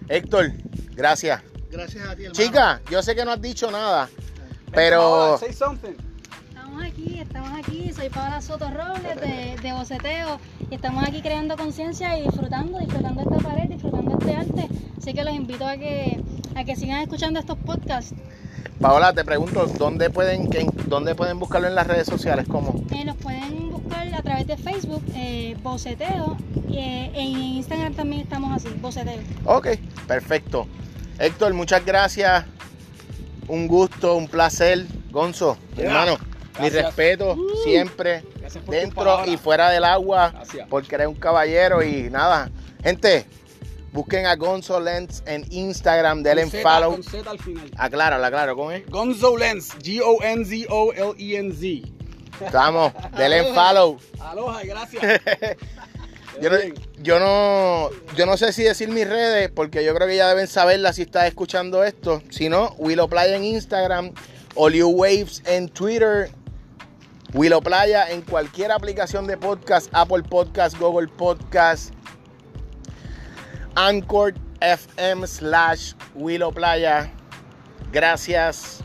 Héctor, 0.09 0.51
gracias. 0.91 1.41
Gracias 1.71 2.07
a 2.07 2.15
ti, 2.15 2.25
hermano. 2.25 2.33
Chica, 2.33 2.81
yo 2.91 3.01
sé 3.01 3.15
que 3.15 3.25
no 3.25 3.31
has 3.31 3.41
dicho 3.41 3.71
nada, 3.71 4.07
pero 4.71 4.99
Paola, 4.99 5.37
say 5.39 5.53
something. 5.53 5.93
Estamos 6.73 6.91
aquí, 6.91 7.19
estamos 7.19 7.51
aquí. 7.59 7.91
Soy 7.95 8.09
Paola 8.09 8.41
Soto 8.41 8.67
Robles 8.71 9.21
de, 9.21 9.55
de 9.61 9.73
Boceteo 9.73 10.39
y 10.71 10.73
estamos 10.73 11.03
aquí 11.07 11.21
creando 11.21 11.55
conciencia 11.55 12.17
y 12.17 12.23
disfrutando, 12.23 12.79
disfrutando 12.79 13.21
esta 13.21 13.37
pared, 13.47 13.69
disfrutando 13.69 14.17
este 14.17 14.35
arte. 14.35 14.67
Así 14.97 15.13
que 15.13 15.23
los 15.23 15.35
invito 15.35 15.67
a 15.67 15.77
que, 15.77 16.19
a 16.55 16.63
que 16.63 16.75
sigan 16.75 17.01
escuchando 17.01 17.39
estos 17.39 17.59
podcasts. 17.59 18.15
Paola, 18.81 19.13
te 19.13 19.23
pregunto, 19.23 19.67
¿dónde 19.67 20.09
pueden, 20.09 20.49
dónde 20.87 21.13
pueden 21.13 21.37
buscarlo 21.37 21.67
en 21.67 21.75
las 21.75 21.85
redes 21.85 22.07
sociales? 22.07 22.47
¿Cómo? 22.49 22.83
Eh, 22.91 23.05
nos 23.05 23.17
pueden 23.17 23.69
buscar 23.71 24.11
a 24.11 24.23
través 24.23 24.47
de 24.47 24.57
Facebook, 24.57 25.03
eh, 25.13 25.55
Boceteo, 25.61 26.37
y 26.67 26.77
eh, 26.79 27.11
en 27.13 27.27
Instagram 27.37 27.93
también 27.93 28.23
estamos 28.23 28.51
así, 28.51 28.73
Boceteo. 28.81 29.21
Ok, 29.45 29.67
perfecto. 30.07 30.67
Héctor, 31.19 31.53
muchas 31.53 31.85
gracias. 31.85 32.45
Un 33.47 33.67
gusto, 33.67 34.15
un 34.15 34.27
placer. 34.27 34.87
Gonzo, 35.11 35.55
mi 35.77 35.83
Yeah. 35.83 35.91
hermano, 35.91 36.32
mi 36.59 36.69
respeto 36.69 37.35
siempre 37.63 38.21
por 38.21 38.51
tus 38.51 38.65
dentro 38.67 39.25
y 39.25 39.37
fuera 39.37 39.69
del 39.69 39.83
agua, 39.83 40.31
Gracias. 40.31 40.67
porque 40.69 40.95
eres 40.95 41.07
un 41.07 41.15
caballero 41.15 41.83
y 41.83 42.09
nada. 42.09 42.49
Gente, 42.83 43.25
busquen 43.91 44.25
a 44.25 44.35
Gonzo 44.35 44.79
Lens 44.79 45.23
en 45.25 45.45
Instagram, 45.51 46.23
denle 46.23 46.49
Z, 46.49 46.61
follow. 46.61 46.91
Con 46.91 47.03
Z 47.03 47.29
al 47.29 47.39
final. 47.39 47.71
Acláralo, 47.77 48.25
aclaro, 48.25 48.55
¿cómo 48.55 48.71
es? 48.71 48.87
Gonzo 48.89 49.37
Lens, 49.37 49.73
G-O-N-Z-O-L-E-N-Z. 49.83 51.89
Estamos, 52.45 52.93
denle 53.17 53.53
follow. 53.53 53.97
Aloha 54.19 54.63
gracias. 54.63 55.03
Yo 56.41 56.49
no, 56.49 56.57
yo 56.99 57.19
no, 57.19 57.89
yo 58.15 58.25
no 58.25 58.37
sé 58.37 58.51
si 58.53 58.63
decir 58.63 58.89
mis 58.89 59.07
redes, 59.07 59.51
porque 59.53 59.85
yo 59.85 59.93
creo 59.93 60.07
que 60.07 60.15
ya 60.15 60.27
deben 60.29 60.47
saberlas 60.47 60.95
si 60.95 61.03
estás 61.03 61.27
escuchando 61.27 61.83
esto. 61.83 62.23
Si 62.31 62.49
no, 62.49 62.73
Willow 62.79 63.07
Playa 63.07 63.35
en 63.35 63.43
Instagram, 63.43 64.13
Oliu 64.55 64.89
Waves 64.89 65.43
en 65.45 65.69
Twitter, 65.69 66.31
Willow 67.33 67.61
Playa 67.61 68.11
en 68.11 68.21
cualquier 68.21 68.71
aplicación 68.71 69.25
de 69.25 69.37
podcast, 69.37 69.89
Apple 69.91 70.21
Podcast, 70.21 70.77
Google 70.77 71.07
Podcast, 71.07 71.91
Anchor 73.73 74.35
FM 74.61 75.25
slash 75.25 75.93
Willow 76.13 76.53
Playa. 76.53 77.11
Gracias, 77.91 78.83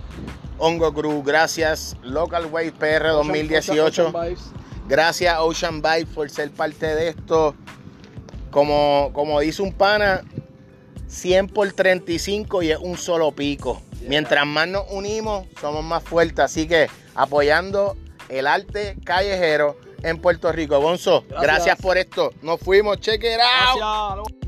Hongo 0.57 0.95
Crew. 0.95 1.23
Gracias, 1.23 1.95
Local 2.03 2.47
Wave 2.47 2.73
PR 2.73 3.09
2018. 3.09 3.85
Ocean 3.85 4.13
Vibes. 4.13 4.51
Gracias 4.89 5.37
Ocean 5.39 5.83
Vibe 5.83 6.07
por 6.07 6.31
ser 6.31 6.51
parte 6.51 6.87
de 6.87 7.09
esto. 7.09 7.55
Como, 8.51 9.11
como 9.13 9.41
dice 9.41 9.61
un 9.61 9.75
pana, 9.75 10.25
100 11.07 11.49
por 11.49 11.71
35 11.71 12.63
y 12.63 12.71
es 12.71 12.79
un 12.79 12.97
solo 12.97 13.31
pico. 13.33 13.83
Mientras 14.09 14.47
más 14.47 14.67
nos 14.69 14.85
unimos, 14.91 15.47
somos 15.61 15.85
más 15.85 16.03
fuertes. 16.03 16.39
Así 16.39 16.67
que 16.67 16.89
apoyando 17.15 17.95
el 18.29 18.47
arte 18.47 18.97
callejero 19.05 19.77
en 20.03 20.21
Puerto 20.21 20.51
Rico. 20.53 20.81
Gonzo, 20.81 21.25
gracias, 21.29 21.43
Gracias. 21.43 21.79
por 21.81 21.99
esto. 21.99 22.33
Nos 22.43 22.61
fuimos, 22.61 22.99
check 23.01 23.23
it 23.25 23.41
out. 23.41 23.79
Gracias. 23.79 24.48